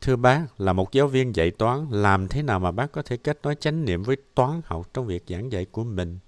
Thưa 0.00 0.16
bác, 0.16 0.60
là 0.60 0.72
một 0.72 0.92
giáo 0.92 1.08
viên 1.08 1.36
dạy 1.36 1.50
toán, 1.50 1.86
làm 1.90 2.28
thế 2.28 2.42
nào 2.42 2.60
mà 2.60 2.70
bác 2.70 2.92
có 2.92 3.02
thể 3.02 3.16
kết 3.16 3.38
nối 3.42 3.54
chánh 3.54 3.84
niệm 3.84 4.02
với 4.02 4.16
toán 4.34 4.60
học 4.64 4.90
trong 4.94 5.06
việc 5.06 5.24
giảng 5.28 5.52
dạy 5.52 5.64
của 5.64 5.84
mình? 5.84 6.18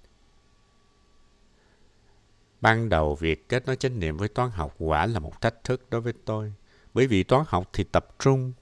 Ban 2.61 2.89
đầu, 2.89 3.15
việc 3.15 3.49
kết 3.49 3.65
nối 3.65 3.75
chánh 3.75 3.99
niệm 3.99 4.17
với 4.17 4.27
toán 4.27 4.51
học 4.51 4.75
quả 4.79 5.05
là 5.05 5.19
một 5.19 5.41
thách 5.41 5.63
thức 5.63 5.85
đối 5.89 6.01
với 6.01 6.13
tôi. 6.25 6.53
Bởi 6.93 7.07
vì 7.07 7.23
toán 7.23 7.43
học 7.47 7.69
thì 7.73 7.83
tập 7.83 8.07
trung 8.19 8.53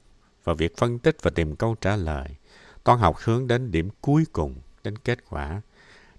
vào 0.43 0.55
việc 0.55 0.77
phân 0.77 0.99
tích 0.99 1.17
và 1.21 1.31
tìm 1.31 1.55
câu 1.55 1.75
trả 1.81 1.95
lời. 1.95 2.35
Toán 2.83 2.99
học 2.99 3.17
hướng 3.23 3.47
đến 3.47 3.71
điểm 3.71 3.89
cuối 4.01 4.25
cùng, 4.31 4.55
đến 4.83 4.97
kết 4.97 5.29
quả. 5.29 5.61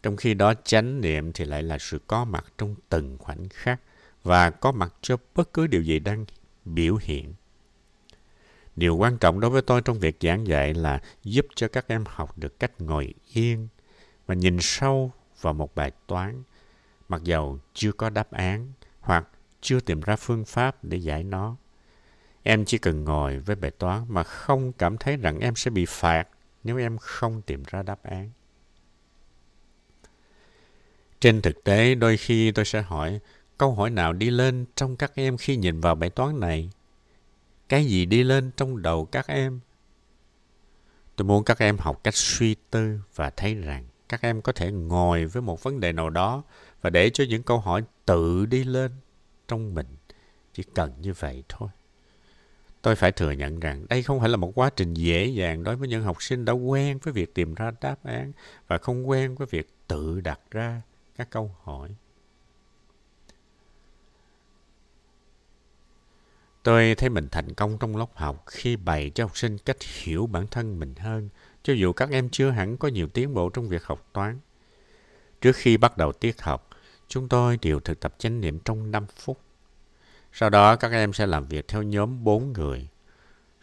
Trong 0.03 0.17
khi 0.17 0.35
đó, 0.35 0.55
chánh 0.65 1.01
niệm 1.01 1.33
thì 1.33 1.45
lại 1.45 1.63
là 1.63 1.79
sự 1.79 1.99
có 2.07 2.25
mặt 2.25 2.45
trong 2.59 2.75
từng 2.89 3.19
khoảnh 3.19 3.49
khắc 3.49 3.81
và 4.23 4.51
có 4.51 4.73
mặt 4.73 4.95
cho 5.01 5.17
bất 5.35 5.53
cứ 5.53 5.67
điều 5.67 5.83
gì 5.83 5.99
đang 5.99 6.25
biểu 6.65 6.97
hiện. 7.01 7.35
Điều 8.77 8.97
quan 8.97 9.19
trọng 9.19 9.41
đối 9.41 9.51
với 9.51 9.63
tôi 9.63 9.83
trong 9.83 9.99
việc 9.99 10.17
giảng 10.21 10.47
dạy 10.47 10.75
là 10.75 11.01
giúp 11.25 11.47
cho 11.55 11.69
các 11.69 11.85
em 11.89 12.05
học 12.07 12.39
được 12.39 12.61
cách 12.61 12.81
ngồi 12.81 13.15
yên 13.33 13.69
và 14.27 14.35
nhìn 14.35 14.59
sâu 14.61 15.13
vào 15.41 15.55
một 15.55 15.75
bài 15.75 15.93
toán 16.07 16.43
mặc 17.11 17.23
dầu 17.25 17.59
chưa 17.75 17.93
có 17.93 18.11
đáp 18.11 18.31
án 18.31 18.73
hoặc 19.01 19.29
chưa 19.61 19.81
tìm 19.81 20.01
ra 20.01 20.17
phương 20.17 20.45
pháp 20.45 20.85
để 20.85 20.97
giải 20.97 21.25
nó. 21.25 21.57
Em 22.43 22.65
chỉ 22.65 22.79
cần 22.79 23.05
ngồi 23.05 23.39
với 23.39 23.57
bài 23.57 23.71
toán 23.71 24.05
mà 24.09 24.23
không 24.23 24.73
cảm 24.73 24.99
thấy 24.99 25.17
rằng 25.17 25.39
em 25.39 25.57
sẽ 25.57 25.71
bị 25.71 25.85
phạt 25.89 26.29
nếu 26.65 26.79
em 26.79 26.99
không 26.99 27.43
tìm 27.43 27.63
ra 27.67 27.83
đáp 27.83 28.03
án. 28.03 28.31
Trên 31.21 31.43
thực 31.43 31.65
tế, 31.65 31.95
đôi 31.95 32.17
khi 32.17 32.53
tôi 32.53 32.65
sẽ 32.65 32.83
hỏi 32.83 33.21
câu 33.61 33.75
hỏi 33.75 33.91
nào 33.91 34.13
đi 34.13 34.31
lên 34.31 34.65
trong 34.77 34.97
các 34.97 35.13
em 35.15 35.37
khi 35.37 35.57
nhìn 35.57 35.81
vào 35.81 35.95
bài 35.95 36.11
toán 36.11 36.41
này? 36.41 36.71
Cái 37.69 37.85
gì 37.85 38.07
đi 38.07 38.23
lên 38.23 38.51
trong 38.57 38.83
đầu 38.83 39.05
các 39.05 39.27
em? 39.27 39.61
Tôi 41.17 41.27
muốn 41.27 41.45
các 41.45 41.59
em 41.59 41.79
học 41.79 42.01
cách 42.05 42.15
suy 42.15 42.57
tư 42.71 42.99
và 43.15 43.31
thấy 43.31 43.55
rằng 43.55 43.85
các 44.09 44.23
em 44.23 44.43
có 44.43 44.53
thể 44.53 44.73
ngồi 44.73 45.27
với 45.27 45.43
một 45.43 45.63
vấn 45.63 45.81
đề 45.81 45.93
nào 45.93 46.11
đó 46.11 46.43
và 46.83 46.91
để 46.91 47.11
cho 47.11 47.25
những 47.29 47.43
câu 47.43 47.59
hỏi 47.59 47.83
tự 48.05 48.47
đi 48.47 48.65
lên 48.65 48.93
trong 49.49 49.75
mình. 49.75 49.87
Chỉ 50.55 50.63
cần 50.75 50.93
như 51.01 51.13
vậy 51.13 51.45
thôi. 51.49 51.69
Tôi 52.83 52.97
phải 52.97 53.13
thừa 53.13 53.31
nhận 53.31 53.61
rằng 53.61 53.87
đây 53.89 54.03
không 54.03 54.21
phải 54.21 54.29
là 54.29 54.37
một 54.37 54.53
quá 54.55 54.71
trình 54.77 54.95
dễ 54.95 55.27
dàng 55.27 55.63
đối 55.63 55.77
với 55.77 55.89
những 55.89 56.03
học 56.03 56.23
sinh 56.23 56.45
đã 56.45 56.53
quen 56.53 56.99
với 57.03 57.13
việc 57.13 57.35
tìm 57.35 57.55
ra 57.55 57.71
đáp 57.81 58.05
án 58.05 58.33
và 58.67 58.79
không 58.79 59.09
quen 59.09 59.35
với 59.35 59.47
việc 59.51 59.69
tự 59.89 60.21
đặt 60.21 60.41
ra 60.51 60.83
các 61.17 61.31
câu 61.31 61.55
hỏi. 61.63 61.95
Tôi 66.63 66.95
thấy 66.95 67.09
mình 67.09 67.29
thành 67.31 67.55
công 67.55 67.79
trong 67.79 67.97
lớp 67.97 68.07
học 68.15 68.45
khi 68.47 68.77
bày 68.77 69.11
cho 69.11 69.25
học 69.25 69.39
sinh 69.39 69.59
cách 69.59 69.77
hiểu 69.83 70.27
bản 70.27 70.47
thân 70.47 70.81
mình 70.81 70.95
hơn, 70.95 71.29
cho 71.63 71.73
dù 71.73 71.93
các 71.93 72.11
em 72.11 72.29
chưa 72.29 72.51
hẳn 72.51 72.77
có 72.77 72.89
nhiều 72.89 73.09
tiến 73.09 73.35
bộ 73.35 73.49
trong 73.49 73.69
việc 73.69 73.85
học 73.85 74.09
toán. 74.13 74.39
Trước 75.41 75.57
khi 75.57 75.77
bắt 75.77 75.97
đầu 75.97 76.13
tiết 76.13 76.43
học, 76.43 76.69
chúng 77.09 77.29
tôi 77.29 77.59
đều 77.63 77.81
thực 77.81 78.01
tập 78.01 78.15
chánh 78.19 78.41
niệm 78.41 78.59
trong 78.65 78.91
5 78.91 79.07
phút. 79.17 79.41
Sau 80.33 80.51
đó 80.51 80.77
các 80.77 80.93
em 80.93 81.13
sẽ 81.13 81.27
làm 81.27 81.47
việc 81.47 81.69
theo 81.69 81.83
nhóm 81.83 82.25
4 82.25 82.53
người. 82.53 82.89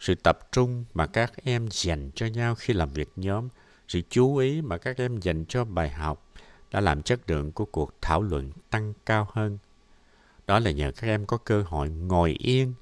Sự 0.00 0.14
tập 0.14 0.38
trung 0.52 0.84
mà 0.94 1.06
các 1.06 1.32
em 1.44 1.68
dành 1.70 2.10
cho 2.14 2.26
nhau 2.26 2.54
khi 2.54 2.74
làm 2.74 2.92
việc 2.92 3.12
nhóm, 3.16 3.48
sự 3.88 4.00
chú 4.10 4.36
ý 4.36 4.62
mà 4.62 4.78
các 4.78 4.96
em 4.96 5.20
dành 5.20 5.44
cho 5.48 5.64
bài 5.64 5.90
học 5.90 6.32
đã 6.70 6.80
làm 6.80 7.02
chất 7.02 7.30
lượng 7.30 7.52
của 7.52 7.64
cuộc 7.64 7.94
thảo 8.00 8.22
luận 8.22 8.52
tăng 8.70 8.92
cao 9.06 9.28
hơn. 9.32 9.58
Đó 10.46 10.58
là 10.58 10.70
nhờ 10.70 10.92
các 10.96 11.08
em 11.08 11.26
có 11.26 11.36
cơ 11.36 11.62
hội 11.62 11.88
ngồi 11.88 12.30
yên 12.38 12.74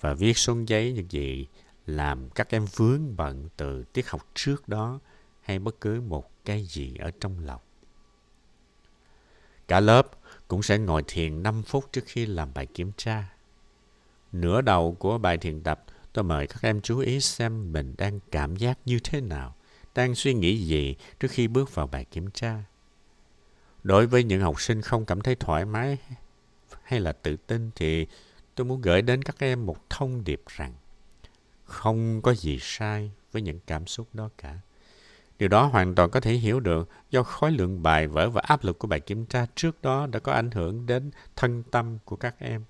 và 0.00 0.14
viết 0.14 0.38
xuống 0.38 0.68
giấy 0.68 0.92
những 0.92 1.10
gì 1.10 1.46
làm 1.86 2.30
các 2.30 2.50
em 2.50 2.66
vướng 2.76 3.16
bận 3.16 3.48
từ 3.56 3.84
tiết 3.84 4.10
học 4.10 4.26
trước 4.34 4.68
đó 4.68 5.00
hay 5.40 5.58
bất 5.58 5.80
cứ 5.80 6.00
một 6.00 6.30
cái 6.44 6.64
gì 6.64 6.96
ở 6.98 7.10
trong 7.20 7.38
lòng. 7.38 7.60
Cả 9.68 9.80
lớp 9.80 10.10
cũng 10.48 10.62
sẽ 10.62 10.78
ngồi 10.78 11.02
thiền 11.06 11.42
5 11.42 11.62
phút 11.62 11.92
trước 11.92 12.04
khi 12.06 12.26
làm 12.26 12.54
bài 12.54 12.66
kiểm 12.66 12.92
tra. 12.96 13.32
Nửa 14.32 14.60
đầu 14.60 14.96
của 14.98 15.18
bài 15.18 15.38
thiền 15.38 15.62
tập, 15.62 15.84
tôi 16.12 16.24
mời 16.24 16.46
các 16.46 16.62
em 16.62 16.80
chú 16.80 16.98
ý 16.98 17.20
xem 17.20 17.72
mình 17.72 17.94
đang 17.98 18.20
cảm 18.30 18.56
giác 18.56 18.78
như 18.84 18.98
thế 19.04 19.20
nào, 19.20 19.54
đang 19.94 20.14
suy 20.14 20.34
nghĩ 20.34 20.66
gì 20.66 20.96
trước 21.20 21.30
khi 21.30 21.48
bước 21.48 21.74
vào 21.74 21.86
bài 21.86 22.04
kiểm 22.10 22.30
tra. 22.30 22.64
Đối 23.82 24.06
với 24.06 24.24
những 24.24 24.40
học 24.40 24.60
sinh 24.60 24.82
không 24.82 25.04
cảm 25.04 25.20
thấy 25.20 25.34
thoải 25.34 25.64
mái 25.64 25.98
hay 26.82 27.00
là 27.00 27.12
tự 27.12 27.36
tin 27.36 27.70
thì 27.74 28.06
tôi 28.54 28.64
muốn 28.64 28.80
gửi 28.80 29.02
đến 29.02 29.22
các 29.22 29.36
em 29.38 29.66
một 29.66 29.90
thông 29.90 30.24
điệp 30.24 30.42
rằng 30.46 30.72
không 31.64 32.22
có 32.22 32.34
gì 32.34 32.58
sai 32.60 33.10
với 33.32 33.42
những 33.42 33.58
cảm 33.66 33.86
xúc 33.86 34.08
đó 34.12 34.30
cả. 34.38 34.58
Điều 35.38 35.48
đó 35.48 35.66
hoàn 35.66 35.94
toàn 35.94 36.10
có 36.10 36.20
thể 36.20 36.32
hiểu 36.32 36.60
được 36.60 36.88
do 37.10 37.22
khối 37.22 37.52
lượng 37.52 37.82
bài 37.82 38.06
vở 38.06 38.30
và 38.30 38.42
áp 38.44 38.64
lực 38.64 38.78
của 38.78 38.88
bài 38.88 39.00
kiểm 39.00 39.26
tra 39.26 39.46
trước 39.54 39.82
đó 39.82 40.06
đã 40.06 40.18
có 40.18 40.32
ảnh 40.32 40.50
hưởng 40.50 40.86
đến 40.86 41.10
thân 41.36 41.62
tâm 41.70 41.98
của 42.04 42.16
các 42.16 42.34
em. 42.38 42.64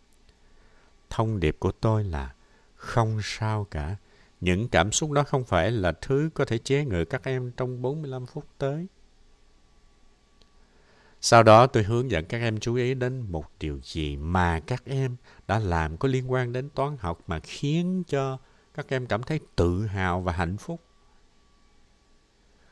Thông 1.11 1.41
điệp 1.41 1.57
của 1.59 1.73
tôi 1.73 2.05
là 2.05 2.35
không 2.77 3.21
sao 3.23 3.67
cả. 3.71 3.97
Những 4.41 4.69
cảm 4.69 4.93
xúc 4.93 5.11
đó 5.11 5.23
không 5.23 5.45
phải 5.45 5.71
là 5.71 5.93
thứ 5.93 6.31
có 6.35 6.45
thể 6.45 6.59
chế 6.59 6.85
ngự 6.85 7.05
các 7.05 7.25
em 7.25 7.53
trong 7.57 7.83
45 7.83 8.27
phút 8.27 8.45
tới. 8.59 8.87
Sau 11.21 11.43
đó 11.43 11.67
tôi 11.67 11.83
hướng 11.83 12.11
dẫn 12.11 12.25
các 12.25 12.39
em 12.39 12.61
chú 12.61 12.75
ý 12.75 12.95
đến 12.95 13.21
một 13.29 13.45
điều 13.61 13.81
gì 13.83 14.17
mà 14.17 14.61
các 14.61 14.83
em 14.85 15.17
đã 15.47 15.59
làm 15.59 15.97
có 15.97 16.09
liên 16.09 16.33
quan 16.33 16.53
đến 16.53 16.71
toán 16.71 16.97
học 17.01 17.19
mà 17.27 17.41
khiến 17.43 18.03
cho 18.07 18.39
các 18.75 18.87
em 18.89 19.07
cảm 19.07 19.23
thấy 19.23 19.41
tự 19.57 19.87
hào 19.87 20.21
và 20.21 20.33
hạnh 20.33 20.57
phúc. 20.57 20.81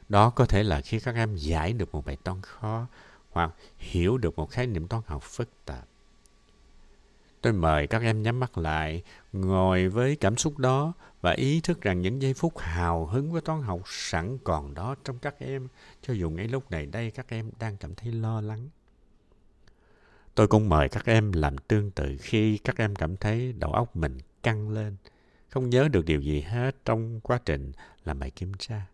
Đó 0.09 0.31
có 0.31 0.45
thể 0.45 0.62
là 0.62 0.81
khi 0.81 1.00
các 1.00 1.14
em 1.14 1.37
giải 1.37 1.73
được 1.73 1.95
một 1.95 2.07
bài 2.07 2.17
toán 2.25 2.43
khó 2.43 2.87
hoặc 3.31 3.55
hiểu 3.78 4.19
được 4.19 4.37
một 4.37 4.50
khái 4.50 4.67
niệm 4.67 4.88
toán 4.88 5.02
học 5.07 5.23
phức 5.23 5.49
tạp. 5.64 5.88
Tôi 7.40 7.52
mời 7.52 7.87
các 7.87 8.02
em 8.02 8.23
nhắm 8.23 8.40
mắt 8.40 8.59
lại, 8.59 9.02
ngồi 9.33 9.88
với 9.88 10.16
cảm 10.16 10.37
xúc 10.37 10.59
đó 10.59 10.92
và 11.21 11.33
ý 11.33 11.61
thức 11.61 11.80
rằng 11.80 12.00
những 12.00 12.23
giây 12.23 12.35
phút 12.35 12.59
hào 12.59 13.07
hứng 13.07 13.33
với 13.33 13.40
toán 13.40 13.62
học 13.62 13.80
sẵn 13.87 14.38
còn 14.45 14.75
đó 14.75 14.95
trong 15.04 15.18
các 15.18 15.35
em, 15.38 15.68
cho 16.02 16.14
dù 16.14 16.30
ngay 16.30 16.49
lúc 16.49 16.71
này 16.71 16.87
đây 16.87 17.11
các 17.11 17.28
em 17.28 17.50
đang 17.59 17.76
cảm 17.76 17.95
thấy 17.95 18.12
lo 18.12 18.40
lắng. 18.40 18.68
Tôi 20.35 20.49
cũng 20.49 20.68
mời 20.68 20.88
các 20.88 21.04
em 21.07 21.33
làm 21.33 21.59
tương 21.59 21.90
tự 21.90 22.16
khi 22.21 22.59
các 22.59 22.76
em 22.76 22.97
cảm 22.97 23.16
thấy 23.16 23.52
đầu 23.52 23.73
óc 23.73 23.97
mình 23.97 24.18
căng 24.42 24.71
lên, 24.71 24.97
không 25.49 25.71
nhớ 25.71 25.88
được 25.88 26.04
điều 26.04 26.21
gì 26.21 26.40
hết 26.40 26.76
trong 26.85 27.21
quá 27.21 27.40
trình 27.45 27.73
làm 28.04 28.18
bài 28.18 28.30
kiểm 28.30 28.52
tra. 28.59 28.87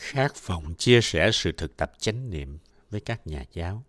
khát 0.00 0.46
vọng 0.46 0.74
chia 0.74 1.00
sẻ 1.00 1.30
sự 1.32 1.52
thực 1.52 1.76
tập 1.76 1.92
chánh 1.98 2.30
niệm 2.30 2.58
với 2.90 3.00
các 3.00 3.26
nhà 3.26 3.44
giáo. 3.52 3.82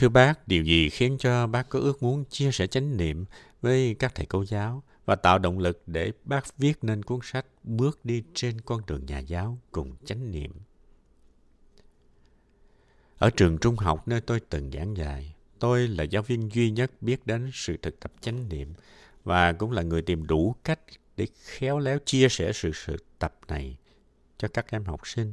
Thưa 0.00 0.08
bác, 0.08 0.48
điều 0.48 0.64
gì 0.64 0.88
khiến 0.88 1.16
cho 1.18 1.46
bác 1.46 1.68
có 1.68 1.78
ước 1.78 2.02
muốn 2.02 2.24
chia 2.24 2.52
sẻ 2.52 2.66
chánh 2.66 2.96
niệm 2.96 3.24
với 3.60 3.96
các 3.98 4.14
thầy 4.14 4.26
cô 4.26 4.44
giáo 4.44 4.82
và 5.04 5.16
tạo 5.16 5.38
động 5.38 5.58
lực 5.58 5.82
để 5.86 6.12
bác 6.24 6.58
viết 6.58 6.84
nên 6.84 7.02
cuốn 7.02 7.18
sách 7.22 7.46
Bước 7.62 8.04
đi 8.04 8.22
trên 8.34 8.60
con 8.60 8.82
đường 8.86 9.06
nhà 9.06 9.18
giáo 9.18 9.58
cùng 9.72 9.94
chánh 10.04 10.30
niệm? 10.30 10.52
Ở 13.18 13.30
trường 13.30 13.58
trung 13.58 13.76
học 13.76 14.08
nơi 14.08 14.20
tôi 14.20 14.40
từng 14.40 14.70
giảng 14.70 14.96
dạy, 14.96 15.34
tôi 15.58 15.88
là 15.88 16.04
giáo 16.04 16.22
viên 16.22 16.52
duy 16.52 16.70
nhất 16.70 16.90
biết 17.00 17.26
đến 17.26 17.50
sự 17.54 17.76
thực 17.82 18.00
tập 18.00 18.12
chánh 18.20 18.48
niệm 18.48 18.72
và 19.24 19.52
cũng 19.52 19.72
là 19.72 19.82
người 19.82 20.02
tìm 20.02 20.26
đủ 20.26 20.54
cách 20.64 20.80
để 21.16 21.26
khéo 21.44 21.78
léo 21.78 21.98
chia 22.04 22.28
sẻ 22.28 22.52
sự 22.54 22.70
sự 22.74 22.96
tập 23.18 23.38
này 23.48 23.76
cho 24.38 24.48
các 24.48 24.70
em 24.70 24.84
học 24.84 25.00
sinh. 25.04 25.32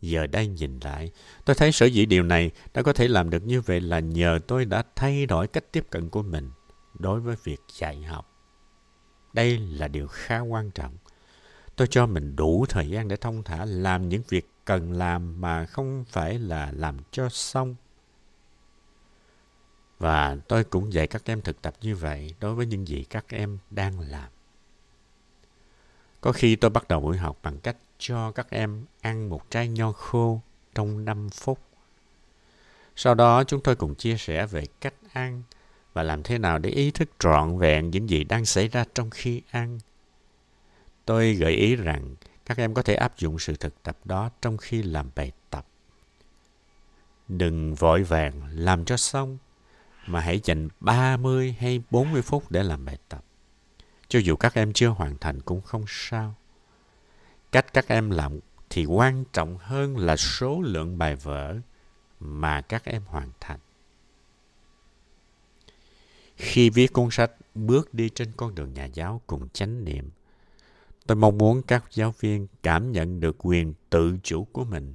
Giờ 0.00 0.26
đây 0.26 0.46
nhìn 0.46 0.80
lại, 0.82 1.10
tôi 1.44 1.56
thấy 1.56 1.72
sở 1.72 1.86
dĩ 1.86 2.06
điều 2.06 2.22
này 2.22 2.50
đã 2.74 2.82
có 2.82 2.92
thể 2.92 3.08
làm 3.08 3.30
được 3.30 3.46
như 3.46 3.60
vậy 3.60 3.80
là 3.80 4.00
nhờ 4.00 4.38
tôi 4.46 4.64
đã 4.64 4.82
thay 4.96 5.26
đổi 5.26 5.46
cách 5.46 5.64
tiếp 5.72 5.86
cận 5.90 6.08
của 6.08 6.22
mình 6.22 6.50
đối 6.98 7.20
với 7.20 7.36
việc 7.44 7.60
dạy 7.78 8.02
học. 8.02 8.30
Đây 9.32 9.58
là 9.58 9.88
điều 9.88 10.06
khá 10.08 10.40
quan 10.40 10.70
trọng. 10.70 10.96
Tôi 11.76 11.86
cho 11.90 12.06
mình 12.06 12.36
đủ 12.36 12.66
thời 12.68 12.88
gian 12.88 13.08
để 13.08 13.16
thông 13.16 13.42
thả 13.42 13.64
làm 13.64 14.08
những 14.08 14.22
việc 14.28 14.50
cần 14.64 14.92
làm 14.92 15.40
mà 15.40 15.66
không 15.66 16.04
phải 16.08 16.38
là 16.38 16.72
làm 16.76 16.96
cho 17.10 17.28
xong. 17.28 17.74
Và 19.98 20.36
tôi 20.48 20.64
cũng 20.64 20.92
dạy 20.92 21.06
các 21.06 21.22
em 21.24 21.40
thực 21.40 21.62
tập 21.62 21.74
như 21.80 21.96
vậy 21.96 22.34
đối 22.40 22.54
với 22.54 22.66
những 22.66 22.88
gì 22.88 23.04
các 23.10 23.24
em 23.28 23.58
đang 23.70 24.00
làm. 24.00 24.28
Có 26.20 26.32
khi 26.32 26.56
tôi 26.56 26.70
bắt 26.70 26.88
đầu 26.88 27.00
buổi 27.00 27.16
học 27.16 27.38
bằng 27.42 27.58
cách 27.58 27.76
cho 27.98 28.32
các 28.32 28.50
em 28.50 28.84
ăn 29.00 29.28
một 29.28 29.50
trái 29.50 29.68
nho 29.68 29.92
khô 29.92 30.40
trong 30.74 31.04
5 31.04 31.30
phút. 31.30 31.58
Sau 32.96 33.14
đó 33.14 33.44
chúng 33.44 33.60
tôi 33.60 33.76
cùng 33.76 33.94
chia 33.94 34.16
sẻ 34.16 34.46
về 34.46 34.66
cách 34.80 34.94
ăn 35.12 35.42
và 35.92 36.02
làm 36.02 36.22
thế 36.22 36.38
nào 36.38 36.58
để 36.58 36.70
ý 36.70 36.90
thức 36.90 37.10
trọn 37.18 37.58
vẹn 37.58 37.90
những 37.90 38.10
gì 38.10 38.24
đang 38.24 38.44
xảy 38.44 38.68
ra 38.68 38.84
trong 38.94 39.10
khi 39.10 39.42
ăn. 39.50 39.78
Tôi 41.04 41.34
gợi 41.34 41.52
ý 41.52 41.76
rằng 41.76 42.14
các 42.46 42.58
em 42.58 42.74
có 42.74 42.82
thể 42.82 42.94
áp 42.94 43.18
dụng 43.18 43.38
sự 43.38 43.54
thực 43.54 43.82
tập 43.82 43.96
đó 44.04 44.30
trong 44.42 44.56
khi 44.56 44.82
làm 44.82 45.10
bài 45.14 45.32
tập. 45.50 45.66
Đừng 47.28 47.74
vội 47.74 48.02
vàng 48.02 48.42
làm 48.54 48.84
cho 48.84 48.96
xong, 48.96 49.38
mà 50.06 50.20
hãy 50.20 50.40
dành 50.44 50.68
30 50.80 51.56
hay 51.60 51.82
40 51.90 52.22
phút 52.22 52.50
để 52.50 52.62
làm 52.62 52.84
bài 52.84 52.98
tập. 53.08 53.24
Cho 54.10 54.18
dù 54.18 54.36
các 54.36 54.54
em 54.54 54.72
chưa 54.72 54.88
hoàn 54.88 55.18
thành 55.18 55.40
cũng 55.40 55.60
không 55.60 55.84
sao. 55.88 56.34
Cách 57.52 57.72
các 57.72 57.88
em 57.88 58.10
làm 58.10 58.40
thì 58.70 58.84
quan 58.84 59.24
trọng 59.32 59.58
hơn 59.58 59.96
là 59.96 60.16
số 60.16 60.60
lượng 60.62 60.98
bài 60.98 61.16
vở 61.16 61.56
mà 62.20 62.60
các 62.60 62.84
em 62.84 63.02
hoàn 63.06 63.28
thành. 63.40 63.58
Khi 66.36 66.70
viết 66.70 66.92
cuốn 66.92 67.08
sách 67.10 67.30
Bước 67.54 67.94
đi 67.94 68.08
trên 68.08 68.32
con 68.36 68.54
đường 68.54 68.72
nhà 68.72 68.84
giáo 68.84 69.20
cùng 69.26 69.48
chánh 69.48 69.84
niệm, 69.84 70.10
tôi 71.06 71.16
mong 71.16 71.38
muốn 71.38 71.62
các 71.62 71.84
giáo 71.90 72.14
viên 72.20 72.46
cảm 72.62 72.92
nhận 72.92 73.20
được 73.20 73.36
quyền 73.38 73.74
tự 73.90 74.16
chủ 74.22 74.44
của 74.44 74.64
mình 74.64 74.94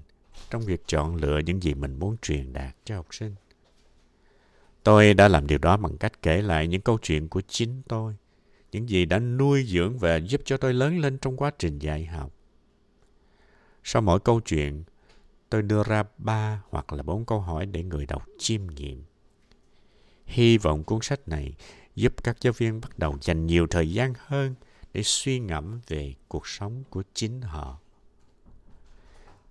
trong 0.49 0.61
việc 0.61 0.87
chọn 0.87 1.15
lựa 1.15 1.39
những 1.39 1.63
gì 1.63 1.73
mình 1.73 1.99
muốn 1.99 2.17
truyền 2.21 2.53
đạt 2.53 2.75
cho 2.85 2.95
học 2.95 3.07
sinh. 3.11 3.35
Tôi 4.83 5.13
đã 5.13 5.27
làm 5.27 5.47
điều 5.47 5.57
đó 5.57 5.77
bằng 5.77 5.97
cách 5.97 6.21
kể 6.21 6.41
lại 6.41 6.67
những 6.67 6.81
câu 6.81 6.97
chuyện 7.01 7.27
của 7.27 7.41
chính 7.47 7.81
tôi, 7.87 8.15
những 8.75 8.89
gì 8.89 9.05
đã 9.05 9.19
nuôi 9.19 9.63
dưỡng 9.63 9.97
và 9.97 10.15
giúp 10.15 10.41
cho 10.45 10.57
tôi 10.57 10.73
lớn 10.73 10.99
lên 10.99 11.17
trong 11.17 11.37
quá 11.37 11.51
trình 11.59 11.79
dạy 11.79 12.05
học. 12.05 12.31
Sau 13.83 14.01
mỗi 14.01 14.19
câu 14.19 14.39
chuyện, 14.39 14.83
tôi 15.49 15.61
đưa 15.61 15.83
ra 15.83 16.03
ba 16.17 16.61
hoặc 16.69 16.93
là 16.93 17.03
bốn 17.03 17.25
câu 17.25 17.39
hỏi 17.39 17.65
để 17.65 17.83
người 17.83 18.05
đọc 18.05 18.25
chiêm 18.39 18.67
nghiệm. 18.67 19.03
Hy 20.25 20.57
vọng 20.57 20.83
cuốn 20.83 20.99
sách 21.01 21.27
này 21.27 21.53
giúp 21.95 22.23
các 22.23 22.37
giáo 22.41 22.53
viên 22.53 22.81
bắt 22.81 22.99
đầu 22.99 23.17
dành 23.21 23.45
nhiều 23.45 23.67
thời 23.67 23.91
gian 23.91 24.13
hơn 24.17 24.55
để 24.93 25.03
suy 25.03 25.39
ngẫm 25.39 25.79
về 25.87 26.13
cuộc 26.27 26.47
sống 26.47 26.83
của 26.89 27.03
chính 27.13 27.41
họ. 27.41 27.79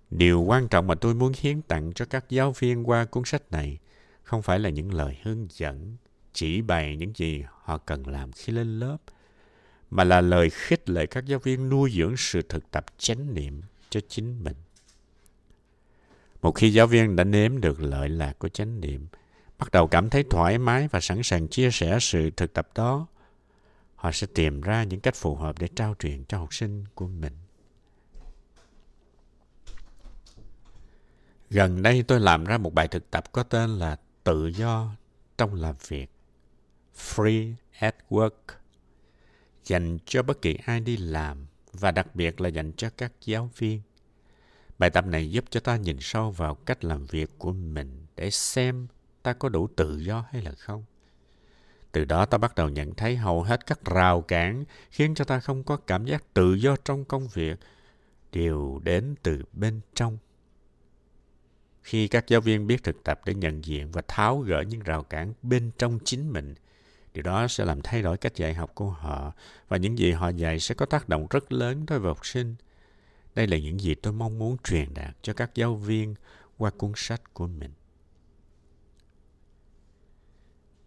Điều 0.09 0.41
quan 0.41 0.67
trọng 0.67 0.87
mà 0.87 0.95
tôi 0.95 1.15
muốn 1.15 1.31
hiến 1.39 1.61
tặng 1.61 1.93
cho 1.93 2.05
các 2.05 2.25
giáo 2.29 2.51
viên 2.51 2.89
qua 2.89 3.05
cuốn 3.05 3.25
sách 3.25 3.51
này 3.51 3.77
không 4.23 4.41
phải 4.41 4.59
là 4.59 4.69
những 4.69 4.93
lời 4.93 5.17
hướng 5.23 5.47
dẫn, 5.49 5.97
chỉ 6.33 6.61
bày 6.61 6.95
những 6.95 7.13
gì 7.15 7.43
họ 7.63 7.77
cần 7.77 8.07
làm 8.07 8.31
khi 8.31 8.53
lên 8.53 8.79
lớp, 8.79 8.97
mà 9.95 10.03
là 10.03 10.21
lời 10.21 10.49
khích 10.49 10.89
lệ 10.89 11.05
các 11.05 11.25
giáo 11.25 11.39
viên 11.39 11.69
nuôi 11.69 11.91
dưỡng 11.91 12.17
sự 12.17 12.41
thực 12.49 12.71
tập 12.71 12.85
chánh 12.97 13.33
niệm 13.33 13.61
cho 13.89 13.99
chính 14.07 14.43
mình. 14.43 14.55
Một 16.41 16.51
khi 16.51 16.73
giáo 16.73 16.87
viên 16.87 17.15
đã 17.15 17.23
nếm 17.23 17.61
được 17.61 17.81
lợi 17.81 18.09
lạc 18.09 18.39
của 18.39 18.49
chánh 18.49 18.81
niệm, 18.81 19.07
bắt 19.59 19.71
đầu 19.71 19.87
cảm 19.87 20.09
thấy 20.09 20.23
thoải 20.29 20.57
mái 20.57 20.87
và 20.87 20.99
sẵn 20.99 21.23
sàng 21.23 21.47
chia 21.47 21.71
sẻ 21.71 21.97
sự 22.01 22.29
thực 22.29 22.53
tập 22.53 22.69
đó, 22.75 23.07
họ 23.95 24.11
sẽ 24.11 24.27
tìm 24.35 24.61
ra 24.61 24.83
những 24.83 24.99
cách 24.99 25.15
phù 25.15 25.35
hợp 25.35 25.59
để 25.59 25.67
trao 25.75 25.95
truyền 25.99 26.25
cho 26.25 26.37
học 26.37 26.53
sinh 26.53 26.85
của 26.95 27.07
mình. 27.07 27.33
Gần 31.49 31.81
đây 31.81 32.03
tôi 32.03 32.19
làm 32.19 32.45
ra 32.45 32.57
một 32.57 32.73
bài 32.73 32.87
thực 32.87 33.11
tập 33.11 33.31
có 33.31 33.43
tên 33.43 33.69
là 33.69 33.97
Tự 34.23 34.47
do 34.47 34.95
trong 35.37 35.53
làm 35.53 35.75
việc. 35.87 36.11
Free 36.97 37.53
at 37.79 37.95
Work. 38.09 38.64
Dành 39.65 39.97
cho 40.05 40.23
bất 40.23 40.41
kỳ 40.41 40.57
ai 40.65 40.79
đi 40.79 40.97
làm 40.97 41.45
và 41.73 41.91
đặc 41.91 42.15
biệt 42.15 42.41
là 42.41 42.49
dành 42.49 42.71
cho 42.77 42.89
các 42.97 43.11
giáo 43.21 43.49
viên. 43.57 43.81
Bài 44.77 44.89
tập 44.89 45.05
này 45.05 45.31
giúp 45.31 45.45
cho 45.49 45.59
ta 45.59 45.77
nhìn 45.77 45.97
sâu 45.99 46.31
vào 46.31 46.55
cách 46.55 46.83
làm 46.83 47.05
việc 47.05 47.31
của 47.37 47.53
mình 47.53 48.05
để 48.15 48.31
xem 48.31 48.87
ta 49.23 49.33
có 49.33 49.49
đủ 49.49 49.67
tự 49.67 49.97
do 49.97 50.25
hay 50.31 50.41
là 50.41 50.51
không. 50.51 50.83
Từ 51.91 52.05
đó 52.05 52.25
ta 52.25 52.37
bắt 52.37 52.55
đầu 52.55 52.69
nhận 52.69 52.93
thấy 52.93 53.15
hầu 53.15 53.43
hết 53.43 53.65
các 53.65 53.85
rào 53.85 54.21
cản 54.21 54.63
khiến 54.91 55.15
cho 55.15 55.25
ta 55.25 55.39
không 55.39 55.63
có 55.63 55.77
cảm 55.77 56.05
giác 56.05 56.33
tự 56.33 56.53
do 56.53 56.75
trong 56.85 57.05
công 57.05 57.27
việc 57.27 57.59
đều 58.31 58.81
đến 58.83 59.15
từ 59.23 59.43
bên 59.53 59.81
trong. 59.95 60.17
Khi 61.83 62.07
các 62.07 62.27
giáo 62.27 62.41
viên 62.41 62.67
biết 62.67 62.83
thực 62.83 63.03
tập 63.03 63.21
để 63.25 63.33
nhận 63.33 63.65
diện 63.65 63.91
và 63.91 64.01
tháo 64.07 64.39
gỡ 64.39 64.61
những 64.61 64.79
rào 64.79 65.03
cản 65.03 65.33
bên 65.41 65.71
trong 65.77 65.99
chính 66.05 66.33
mình, 66.33 66.55
điều 67.15 67.23
đó 67.23 67.47
sẽ 67.47 67.65
làm 67.65 67.81
thay 67.81 68.01
đổi 68.01 68.17
cách 68.17 68.35
dạy 68.35 68.53
học 68.53 68.71
của 68.75 68.89
họ 68.89 69.33
và 69.67 69.77
những 69.77 69.97
gì 69.97 70.11
họ 70.11 70.29
dạy 70.29 70.59
sẽ 70.59 70.75
có 70.75 70.85
tác 70.85 71.09
động 71.09 71.27
rất 71.29 71.51
lớn 71.51 71.85
đối 71.85 71.99
với 71.99 72.07
học 72.07 72.25
sinh. 72.25 72.55
Đây 73.35 73.47
là 73.47 73.57
những 73.57 73.79
gì 73.79 73.95
tôi 73.95 74.13
mong 74.13 74.39
muốn 74.39 74.57
truyền 74.63 74.93
đạt 74.93 75.17
cho 75.21 75.33
các 75.33 75.55
giáo 75.55 75.75
viên 75.75 76.15
qua 76.57 76.69
cuốn 76.69 76.91
sách 76.95 77.33
của 77.33 77.47
mình. 77.47 77.71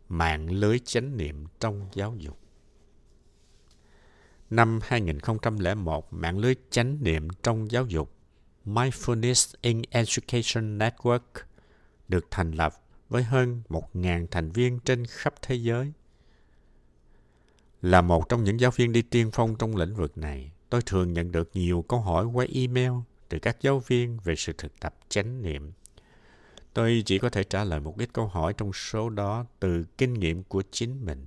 Mạng 0.09 0.51
lưới 0.51 0.79
chánh 0.79 1.17
niệm 1.17 1.47
trong 1.61 1.89
giáo 1.93 2.15
dục 2.19 2.39
Năm 4.51 4.81
2001, 4.83 6.13
mạng 6.13 6.39
lưới 6.39 6.55
chánh 6.71 6.99
niệm 7.03 7.29
trong 7.43 7.71
giáo 7.71 7.87
dục 7.87 8.13
Mindfulness 8.67 9.55
in 9.63 9.83
Education 9.91 10.79
Network 10.79 11.21
được 12.09 12.27
thành 12.31 12.51
lập 12.53 12.75
với 13.09 13.23
hơn 13.23 13.63
1.000 13.69 14.27
thành 14.31 14.51
viên 14.51 14.81
trên 14.81 15.07
khắp 15.07 15.35
thế 15.43 15.55
giới. 15.55 15.93
Là 17.83 18.01
một 18.01 18.29
trong 18.29 18.45
những 18.45 18.61
giáo 18.61 18.71
viên 18.71 18.93
đi 18.93 19.03
tiên 19.03 19.31
phong 19.33 19.57
trong 19.57 19.77
lĩnh 19.77 19.95
vực 19.95 20.19
này, 20.19 20.53
tôi 20.71 20.83
thường 20.87 21.13
nhận 21.13 21.33
được 21.33 21.51
nhiều 21.55 21.85
câu 21.89 22.01
hỏi 22.01 22.25
qua 22.25 22.47
email 22.55 22.93
từ 23.29 23.39
các 23.39 23.57
giáo 23.61 23.79
viên 23.79 24.19
về 24.25 24.37
sự 24.37 24.53
thực 24.59 24.81
tập 24.81 24.95
chánh 25.09 25.43
niệm. 25.43 25.73
Tôi 26.75 27.03
chỉ 27.07 27.19
có 27.19 27.31
thể 27.31 27.45
trả 27.45 27.65
lời 27.65 27.81
một 27.81 27.99
ít 27.99 28.13
câu 28.13 28.27
hỏi 28.27 28.55
trong 28.57 28.73
số 28.73 29.11
đó 29.11 29.45
từ 29.61 29.85
kinh 29.99 30.15
nghiệm 30.15 30.43
của 30.43 30.63
chính 30.71 31.07
mình. 31.07 31.27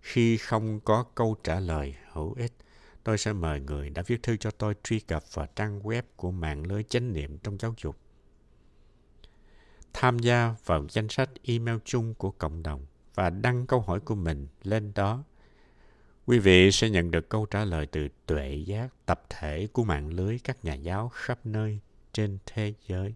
Khi 0.00 0.36
không 0.36 0.80
có 0.80 1.04
câu 1.14 1.36
trả 1.44 1.60
lời 1.60 1.94
hữu 2.12 2.34
ích, 2.34 2.52
tôi 3.04 3.18
sẽ 3.18 3.32
mời 3.32 3.60
người 3.60 3.90
đã 3.90 4.02
viết 4.06 4.22
thư 4.22 4.36
cho 4.36 4.50
tôi 4.50 4.74
truy 4.84 5.00
cập 5.00 5.34
vào 5.34 5.46
trang 5.56 5.80
web 5.80 6.02
của 6.16 6.30
mạng 6.30 6.66
lưới 6.66 6.82
chánh 6.82 7.12
niệm 7.12 7.38
trong 7.38 7.58
giáo 7.58 7.74
dục. 7.82 7.96
Tham 9.92 10.18
gia 10.18 10.54
vào 10.64 10.86
danh 10.90 11.08
sách 11.08 11.30
email 11.42 11.76
chung 11.84 12.14
của 12.14 12.30
cộng 12.30 12.62
đồng 12.62 12.86
và 13.14 13.30
đăng 13.30 13.66
câu 13.66 13.80
hỏi 13.80 14.00
của 14.00 14.14
mình 14.14 14.46
lên 14.62 14.92
đó. 14.94 15.24
Quý 16.28 16.38
vị 16.38 16.72
sẽ 16.72 16.90
nhận 16.90 17.10
được 17.10 17.28
câu 17.28 17.46
trả 17.46 17.64
lời 17.64 17.86
từ 17.86 18.08
tuệ 18.26 18.62
giác 18.66 18.88
tập 19.06 19.22
thể 19.28 19.68
của 19.72 19.84
mạng 19.84 20.12
lưới 20.12 20.38
các 20.44 20.64
nhà 20.64 20.74
giáo 20.74 21.08
khắp 21.08 21.38
nơi 21.44 21.78
trên 22.12 22.38
thế 22.46 22.72
giới. 22.88 23.14